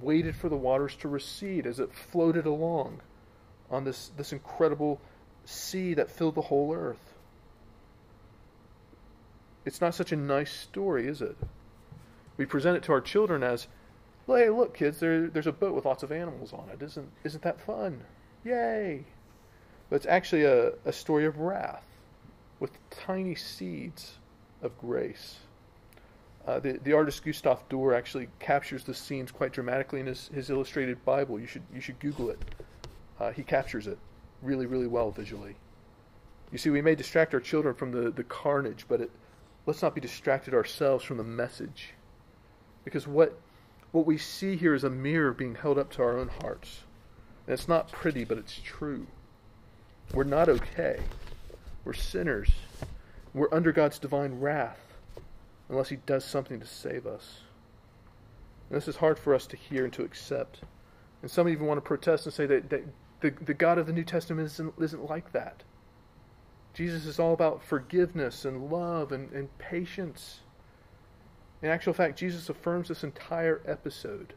waited 0.01 0.37
for 0.37 0.47
the 0.47 0.55
waters 0.55 0.95
to 1.01 1.09
recede 1.09 1.67
as 1.67 1.81
it 1.81 1.93
floated 1.93 2.45
along 2.45 3.01
on 3.69 3.83
this, 3.83 4.09
this 4.15 4.31
incredible 4.31 5.01
sea 5.43 5.95
that 5.95 6.09
filled 6.09 6.35
the 6.35 6.41
whole 6.43 6.73
earth. 6.73 7.13
It's 9.65 9.81
not 9.81 9.95
such 9.95 10.13
a 10.13 10.15
nice 10.15 10.49
story, 10.49 11.07
is 11.07 11.21
it? 11.21 11.35
We 12.37 12.45
present 12.45 12.77
it 12.77 12.83
to 12.83 12.93
our 12.93 13.01
children 13.01 13.43
as, 13.43 13.67
hey, 14.27 14.49
look, 14.49 14.77
kids, 14.77 15.01
there, 15.01 15.27
there's 15.27 15.45
a 15.45 15.51
boat 15.51 15.75
with 15.75 15.83
lots 15.83 16.03
of 16.03 16.13
animals 16.13 16.53
on 16.53 16.69
it. 16.69 16.81
Isn't, 16.81 17.11
isn't 17.25 17.43
that 17.43 17.59
fun? 17.59 18.05
Yay! 18.45 19.03
But 19.89 19.97
it's 19.97 20.05
actually 20.05 20.45
a, 20.45 20.71
a 20.85 20.93
story 20.93 21.25
of 21.25 21.37
wrath 21.39 21.83
with 22.61 22.71
tiny 22.91 23.35
seeds 23.35 24.13
of 24.61 24.77
grace. 24.77 25.39
Uh, 26.47 26.59
the, 26.59 26.79
the 26.85 26.93
artist 26.93 27.25
Gustave 27.25 27.59
Doré 27.69 27.97
actually 27.97 28.29
captures 28.39 28.85
the 28.85 28.93
scenes 28.93 29.31
quite 29.31 29.51
dramatically 29.51 29.99
in 29.99 30.05
his, 30.05 30.29
his 30.33 30.49
illustrated 30.49 31.03
Bible. 31.03 31.37
You 31.37 31.45
should, 31.45 31.63
you 31.73 31.81
should 31.81 31.99
Google 31.99 32.29
it. 32.29 32.39
Uh, 33.19 33.31
he 33.31 33.43
captures 33.43 33.85
it 33.85 33.97
really, 34.41 34.65
really 34.65 34.87
well 34.87 35.11
visually. 35.11 35.57
You 36.53 36.57
see, 36.57 36.69
we 36.69 36.81
may 36.81 36.95
distract 36.95 37.33
our 37.33 37.41
children 37.41 37.75
from 37.75 37.91
the, 37.91 38.11
the 38.11 38.23
carnage, 38.23 38.85
but 38.87 39.01
it, 39.01 39.11
let's 39.65 39.81
not 39.81 39.93
be 39.93 39.99
distracted 39.99 40.53
ourselves 40.53 41.03
from 41.03 41.17
the 41.17 41.23
message. 41.23 41.89
Because 42.85 43.05
what, 43.05 43.37
what 43.91 44.05
we 44.05 44.17
see 44.17 44.55
here 44.55 44.73
is 44.73 44.85
a 44.85 44.89
mirror 44.89 45.33
being 45.33 45.55
held 45.55 45.77
up 45.77 45.91
to 45.93 46.01
our 46.01 46.17
own 46.17 46.29
hearts. 46.41 46.83
And 47.45 47.53
it's 47.55 47.67
not 47.67 47.91
pretty, 47.91 48.23
but 48.23 48.37
it's 48.37 48.61
true. 48.63 49.05
We're 50.13 50.23
not 50.23 50.47
okay. 50.47 51.01
We're 51.83 51.91
sinners. 51.91 52.49
We're 53.33 53.53
under 53.53 53.73
God's 53.73 53.99
divine 53.99 54.39
wrath 54.39 54.86
unless 55.69 55.89
He 55.89 55.97
does 55.97 56.25
something 56.25 56.59
to 56.59 56.65
save 56.65 57.05
us. 57.05 57.41
And 58.69 58.77
this 58.77 58.87
is 58.87 58.97
hard 58.97 59.17
for 59.17 59.33
us 59.33 59.47
to 59.47 59.57
hear 59.57 59.83
and 59.83 59.93
to 59.93 60.03
accept. 60.03 60.61
And 61.21 61.31
some 61.31 61.49
even 61.49 61.65
want 61.65 61.77
to 61.77 61.81
protest 61.81 62.25
and 62.25 62.33
say 62.33 62.45
that, 62.45 62.69
that 62.69 62.83
the, 63.21 63.31
the 63.31 63.53
God 63.53 63.77
of 63.77 63.87
the 63.87 63.93
New 63.93 64.03
Testament 64.03 64.45
isn't, 64.45 64.73
isn't 64.79 65.09
like 65.09 65.31
that. 65.31 65.63
Jesus 66.73 67.05
is 67.05 67.17
all 67.17 67.33
about 67.33 67.63
forgiveness 67.63 68.45
and 68.45 68.69
love 68.69 69.11
and, 69.11 69.31
and 69.31 69.55
patience. 69.57 70.41
In 71.61 71.69
actual 71.69 71.93
fact, 71.93 72.19
Jesus 72.19 72.49
affirms 72.49 72.89
this 72.89 73.03
entire 73.03 73.61
episode. 73.65 74.35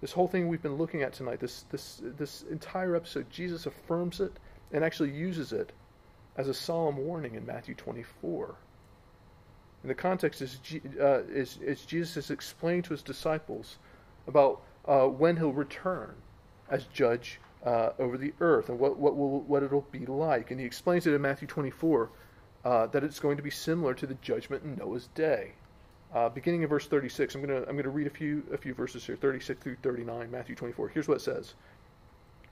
This 0.00 0.12
whole 0.12 0.28
thing 0.28 0.46
we've 0.46 0.62
been 0.62 0.76
looking 0.76 1.02
at 1.02 1.12
tonight, 1.12 1.40
this, 1.40 1.64
this, 1.70 2.00
this 2.02 2.44
entire 2.48 2.94
episode, 2.94 3.28
Jesus 3.30 3.66
affirms 3.66 4.20
it 4.20 4.32
and 4.72 4.84
actually 4.84 5.10
uses 5.10 5.52
it 5.52 5.72
as 6.36 6.46
a 6.46 6.54
solemn 6.54 6.98
warning 6.98 7.34
in 7.34 7.44
Matthew 7.44 7.74
24. 7.74 8.54
And 9.82 9.90
the 9.90 9.94
context 9.94 10.42
is, 10.42 10.58
uh, 11.00 11.22
is, 11.24 11.58
is, 11.62 11.82
Jesus 11.82 12.16
is 12.16 12.30
explaining 12.30 12.82
to 12.82 12.90
his 12.90 13.02
disciples 13.02 13.76
about 14.26 14.60
uh, 14.86 15.06
when 15.06 15.36
he'll 15.36 15.52
return 15.52 16.14
as 16.68 16.84
judge 16.86 17.40
uh, 17.64 17.90
over 17.98 18.18
the 18.18 18.32
earth 18.40 18.68
and 18.68 18.78
what, 18.78 18.98
what, 18.98 19.16
will, 19.16 19.40
what 19.42 19.62
it'll 19.62 19.86
be 19.92 20.06
like. 20.06 20.50
And 20.50 20.58
he 20.58 20.66
explains 20.66 21.06
it 21.06 21.14
in 21.14 21.22
Matthew 21.22 21.46
24 21.46 22.10
uh, 22.64 22.86
that 22.86 23.04
it's 23.04 23.20
going 23.20 23.36
to 23.36 23.42
be 23.42 23.50
similar 23.50 23.94
to 23.94 24.06
the 24.06 24.14
judgment 24.14 24.64
in 24.64 24.76
Noah's 24.76 25.08
day. 25.14 25.52
Uh, 26.12 26.28
beginning 26.28 26.62
in 26.62 26.68
verse 26.68 26.86
36, 26.86 27.34
I'm 27.34 27.44
going 27.44 27.62
to 27.62 27.68
I'm 27.68 27.76
to 27.80 27.90
read 27.90 28.06
a 28.06 28.10
few 28.10 28.42
a 28.52 28.56
few 28.56 28.72
verses 28.72 29.04
here, 29.04 29.16
36 29.16 29.62
through 29.62 29.76
39, 29.82 30.30
Matthew 30.30 30.54
24. 30.54 30.88
Here's 30.88 31.06
what 31.06 31.18
it 31.18 31.20
says. 31.20 31.54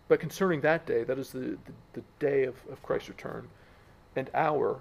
But 0.08 0.20
concerning 0.20 0.60
that 0.60 0.86
day, 0.86 1.04
that 1.04 1.18
is 1.18 1.30
the, 1.32 1.38
the, 1.40 1.72
the 1.94 2.02
day 2.18 2.44
of, 2.44 2.54
of 2.70 2.82
Christ's 2.82 3.08
return, 3.08 3.48
and 4.14 4.30
hour, 4.34 4.80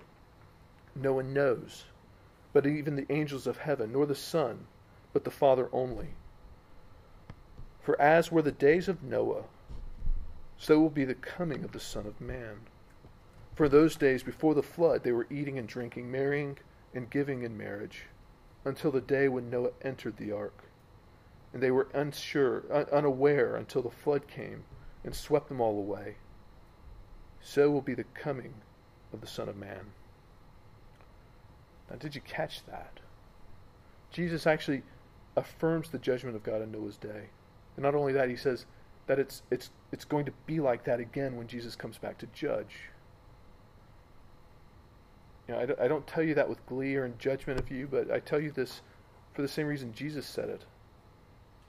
no 0.94 1.14
one 1.14 1.34
knows 1.34 1.86
but 2.56 2.66
even 2.66 2.96
the 2.96 3.12
angels 3.12 3.48
of 3.48 3.58
heaven, 3.58 3.92
nor 3.92 4.06
the 4.06 4.16
Son, 4.16 4.66
but 5.12 5.26
the 5.26 5.30
Father 5.30 5.68
only. 5.74 6.08
For 7.82 8.02
as 8.02 8.32
were 8.32 8.42
the 8.42 8.54
days 8.54 8.88
of 8.88 9.04
Noah, 9.04 9.44
so 10.58 10.80
will 10.80 10.90
be 10.90 11.04
the 11.04 11.16
coming 11.16 11.66
of 11.66 11.74
the 11.74 11.82
Son 11.82 12.08
of 12.08 12.22
Man. 12.22 12.62
For 13.56 13.68
those 13.68 13.98
days 13.98 14.24
before 14.24 14.54
the 14.54 14.64
flood, 14.64 15.04
they 15.04 15.12
were 15.12 15.28
eating 15.30 15.60
and 15.60 15.68
drinking, 15.68 16.10
marrying 16.10 16.58
and 16.94 17.10
giving 17.10 17.44
in 17.44 17.58
marriage, 17.58 18.04
until 18.64 18.90
the 18.90 19.02
day 19.02 19.28
when 19.28 19.50
Noah 19.50 19.72
entered 19.82 20.16
the 20.16 20.32
ark. 20.32 20.64
And 21.52 21.62
they 21.62 21.72
were 21.72 21.90
unsure, 21.94 22.64
unaware 22.90 23.58
until 23.58 23.82
the 23.82 23.90
flood 23.90 24.30
came 24.30 24.64
and 25.04 25.14
swept 25.14 25.50
them 25.50 25.60
all 25.60 25.78
away. 25.78 26.16
So 27.42 27.70
will 27.70 27.82
be 27.82 27.96
the 27.96 28.06
coming 28.06 28.54
of 29.12 29.20
the 29.20 29.28
Son 29.28 29.50
of 29.50 29.58
Man. 29.58 29.92
Now, 31.90 31.98
did 31.98 32.16
you 32.16 32.22
catch 32.22 32.66
that? 32.66 33.00
Jesus 34.12 34.48
actually 34.48 34.84
affirms 35.36 35.90
the 35.90 36.00
judgment 36.00 36.36
of 36.36 36.44
God 36.44 36.62
in 36.62 36.72
Noah's 36.72 36.98
day. 36.98 37.30
And 37.76 37.84
not 37.84 37.96
only 37.96 38.14
that, 38.14 38.30
he 38.30 38.36
says 38.36 38.66
that 39.08 39.20
it's, 39.20 39.44
it's, 39.52 39.70
it's 39.92 40.06
going 40.06 40.26
to 40.26 40.32
be 40.46 40.60
like 40.60 40.84
that 40.86 41.00
again 41.00 41.36
when 41.36 41.48
Jesus 41.48 41.76
comes 41.76 41.98
back 41.98 42.18
to 42.20 42.28
judge. 42.28 42.90
You 45.48 45.54
know, 45.54 45.62
I, 45.62 45.66
don't, 45.66 45.80
I 45.82 45.88
don't 45.88 46.08
tell 46.08 46.24
you 46.24 46.34
that 46.36 46.50
with 46.50 46.66
glee 46.66 46.96
or 46.96 47.06
in 47.06 47.18
judgment 47.20 47.60
of 47.60 47.70
you, 47.70 47.88
but 47.90 48.10
I 48.10 48.20
tell 48.20 48.40
you 48.40 48.52
this 48.52 48.82
for 49.34 49.42
the 49.42 49.48
same 49.48 49.68
reason 49.68 49.94
Jesus 49.94 50.26
said 50.26 50.50
it 50.50 50.66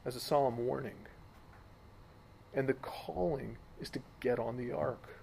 as 0.04 0.16
a 0.16 0.20
solemn 0.20 0.56
warning. 0.66 0.94
And 2.54 2.66
the 2.66 2.74
calling 2.74 3.58
is 3.80 3.90
to 3.90 4.00
get 4.20 4.38
on 4.38 4.56
the 4.56 4.72
ark. 4.72 5.20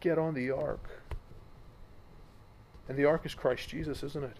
Get 0.00 0.18
on 0.18 0.34
the 0.34 0.50
ark. 0.50 1.02
And 2.88 2.96
the 2.96 3.04
ark 3.04 3.26
is 3.26 3.34
Christ 3.34 3.68
Jesus, 3.68 4.02
isn't 4.02 4.24
it? 4.24 4.36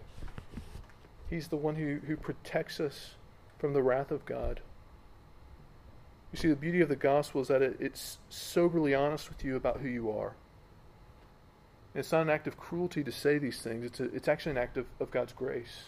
He's 1.29 1.49
the 1.49 1.57
one 1.57 1.75
who, 1.75 1.99
who 2.07 2.17
protects 2.17 2.79
us 2.79 3.11
from 3.59 3.73
the 3.73 3.83
wrath 3.83 4.11
of 4.11 4.25
God. 4.25 4.61
You 6.31 6.39
see, 6.39 6.47
the 6.47 6.55
beauty 6.55 6.81
of 6.81 6.89
the 6.89 6.95
gospel 6.95 7.41
is 7.41 7.47
that 7.47 7.61
it, 7.61 7.77
it's 7.79 8.17
soberly 8.29 8.95
honest 8.95 9.29
with 9.29 9.43
you 9.43 9.55
about 9.55 9.81
who 9.81 9.87
you 9.87 10.09
are. 10.11 10.33
And 11.93 11.99
it's 11.99 12.11
not 12.11 12.21
an 12.21 12.29
act 12.29 12.47
of 12.47 12.57
cruelty 12.57 13.03
to 13.03 13.11
say 13.11 13.37
these 13.37 13.61
things, 13.61 13.85
it's, 13.85 13.99
a, 13.99 14.05
it's 14.15 14.27
actually 14.27 14.51
an 14.51 14.57
act 14.57 14.77
of, 14.77 14.85
of 14.99 15.11
God's 15.11 15.33
grace. 15.33 15.85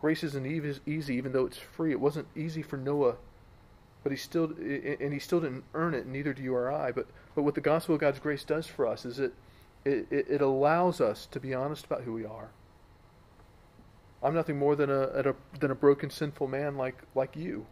Grace 0.00 0.22
isn't 0.22 0.46
easy, 0.86 1.14
even 1.14 1.32
though 1.32 1.46
it's 1.46 1.56
free. 1.56 1.90
It 1.90 2.00
wasn't 2.00 2.26
easy 2.36 2.62
for 2.62 2.76
Noah 2.76 3.16
But 4.02 4.12
he 4.12 4.18
still, 4.18 4.44
and 4.44 5.12
he 5.12 5.18
still 5.18 5.40
didn't 5.40 5.64
earn 5.72 5.94
it, 5.94 6.06
neither 6.06 6.34
do 6.34 6.42
you 6.42 6.54
or 6.54 6.70
I. 6.70 6.92
But, 6.92 7.06
but 7.34 7.42
what 7.42 7.54
the 7.54 7.62
gospel 7.62 7.94
of 7.94 8.02
God's 8.02 8.18
grace 8.18 8.44
does 8.44 8.66
for 8.66 8.86
us 8.86 9.06
is 9.06 9.18
it, 9.18 9.32
it, 9.84 10.06
it 10.10 10.40
allows 10.40 11.00
us 11.00 11.26
to 11.26 11.40
be 11.40 11.54
honest 11.54 11.84
about 11.84 12.02
who 12.02 12.12
we 12.12 12.24
are. 12.24 12.50
I'm 14.22 14.34
nothing 14.34 14.58
more 14.58 14.74
than 14.74 14.90
a, 14.90 15.02
a, 15.02 15.34
than 15.60 15.70
a 15.70 15.74
broken, 15.74 16.08
sinful 16.08 16.48
man 16.48 16.76
like, 16.76 16.96
like 17.14 17.36
you. 17.36 17.66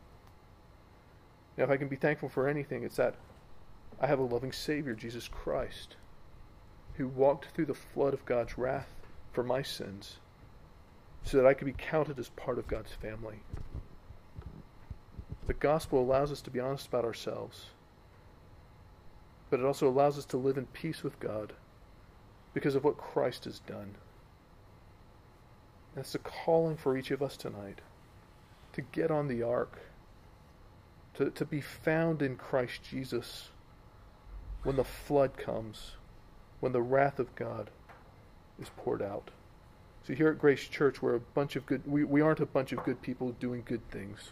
Now, 1.57 1.65
if 1.65 1.71
I 1.71 1.79
can 1.79 1.89
be 1.89 1.97
thankful 1.97 2.29
for 2.29 2.47
anything, 2.47 2.83
it's 2.83 2.97
that 2.97 3.15
I 3.99 4.07
have 4.07 4.19
a 4.19 4.25
loving 4.25 4.53
Savior, 4.53 4.95
Jesus 4.95 5.29
Christ, 5.29 5.97
who 6.95 7.09
walked 7.09 7.47
through 7.47 7.67
the 7.67 7.75
flood 7.75 8.13
of 8.13 8.27
God's 8.27 8.59
wrath 8.59 8.89
for 9.33 9.43
my 9.43 9.63
sins 9.63 10.19
so 11.25 11.39
that 11.39 11.47
I 11.47 11.55
could 11.55 11.67
be 11.67 11.75
counted 11.77 12.19
as 12.19 12.29
part 12.31 12.59
of 12.59 12.69
God's 12.69 12.93
family. 12.93 13.41
The 15.47 15.55
gospel 15.55 16.01
allows 16.01 16.31
us 16.31 16.43
to 16.43 16.51
be 16.51 16.61
honest 16.61 16.87
about 16.89 17.05
ourselves, 17.05 17.67
but 19.49 19.61
it 19.61 19.67
also 19.67 19.89
allows 19.89 20.19
us 20.19 20.25
to 20.27 20.37
live 20.37 20.59
in 20.59 20.67
peace 20.67 21.03
with 21.03 21.19
God 21.19 21.55
because 22.55 22.75
of 22.75 22.85
what 22.85 22.97
Christ 22.97 23.45
has 23.45 23.61
done. 23.61 23.95
That's 25.95 26.13
the 26.13 26.19
calling 26.19 26.77
for 26.77 26.97
each 26.97 27.11
of 27.11 27.23
us 27.23 27.37
tonight 27.37 27.81
to 28.73 28.81
get 28.81 29.11
on 29.11 29.29
the 29.29 29.43
ark, 29.43 29.81
to, 31.15 31.31
to 31.31 31.45
be 31.45 31.61
found 31.61 32.23
in 32.23 32.37
Christ 32.37 32.81
Jesus 32.83 33.51
when 34.63 34.77
the 34.77 34.85
flood 34.85 35.37
comes, 35.37 35.93
when 36.61 36.73
the 36.73 36.81
wrath 36.81 37.19
of 37.19 37.35
God 37.35 37.71
is 38.61 38.71
poured 38.77 39.03
out. 39.03 39.31
So 40.07 40.15
here 40.15 40.29
at 40.29 40.39
Grace 40.39 40.67
Church, 40.67 41.03
we're 41.03 41.15
a 41.15 41.21
bunch 41.21 41.55
of 41.57 41.67
good 41.67 41.83
we, 41.87 42.05
we 42.05 42.21
aren't 42.21 42.41
a 42.41 42.47
bunch 42.47 42.73
of 42.73 42.83
good 42.85 43.03
people 43.03 43.33
doing 43.33 43.63
good 43.65 43.89
things. 43.91 44.31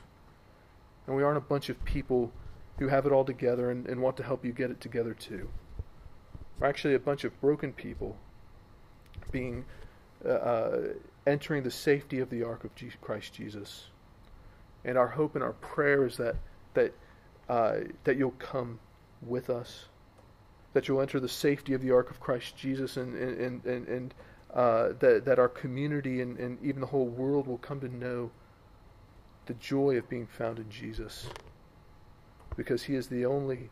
And 1.06 1.16
we 1.16 1.22
aren't 1.22 1.38
a 1.38 1.40
bunch 1.40 1.68
of 1.68 1.84
people 1.84 2.32
who 2.78 2.88
have 2.88 3.06
it 3.06 3.12
all 3.12 3.24
together 3.24 3.70
and, 3.70 3.86
and 3.86 4.00
want 4.00 4.16
to 4.16 4.22
help 4.22 4.44
you 4.44 4.52
get 4.52 4.70
it 4.70 4.80
together 4.80 5.14
too. 5.14 5.48
We're 6.60 6.66
actually 6.66 6.94
a 6.94 7.00
bunch 7.00 7.24
of 7.24 7.40
broken 7.40 7.72
people 7.72 8.16
being 9.32 9.64
uh, 10.24 10.28
uh 10.28 10.80
entering 11.26 11.62
the 11.62 11.70
safety 11.70 12.20
of 12.20 12.28
the 12.30 12.42
ark 12.42 12.64
of 12.64 12.72
Christ 13.00 13.32
Jesus. 13.32 13.86
And 14.84 14.98
our 14.98 15.08
hope 15.08 15.34
and 15.34 15.44
our 15.44 15.54
prayer 15.54 16.06
is 16.06 16.18
that 16.18 16.36
that 16.74 16.92
uh, 17.48 17.78
that 18.04 18.16
you'll 18.16 18.32
come 18.32 18.78
with 19.22 19.50
us, 19.50 19.86
that 20.72 20.86
you'll 20.86 21.00
enter 21.00 21.18
the 21.18 21.28
safety 21.28 21.72
of 21.74 21.82
the 21.82 21.90
ark 21.90 22.10
of 22.10 22.20
Christ 22.20 22.56
Jesus, 22.56 22.96
and 22.98 23.14
and 23.14 23.64
and, 23.64 23.88
and 23.88 24.14
uh, 24.52 24.88
that 25.00 25.24
that 25.24 25.38
our 25.38 25.48
community 25.48 26.20
and, 26.20 26.38
and 26.38 26.58
even 26.62 26.80
the 26.80 26.86
whole 26.86 27.06
world 27.06 27.46
will 27.46 27.58
come 27.58 27.80
to 27.80 27.88
know 27.88 28.30
the 29.46 29.54
joy 29.54 29.96
of 29.96 30.08
being 30.08 30.26
found 30.26 30.58
in 30.58 30.70
Jesus, 30.70 31.26
because 32.56 32.82
He 32.82 32.94
is 32.94 33.08
the 33.08 33.24
only 33.24 33.70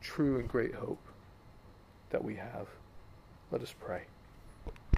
true 0.00 0.38
and 0.38 0.48
great 0.48 0.74
hope 0.74 1.00
that 2.14 2.22
we 2.22 2.36
have. 2.36 2.68
Let 3.50 3.60
us 3.60 3.74
pray. 3.76 4.13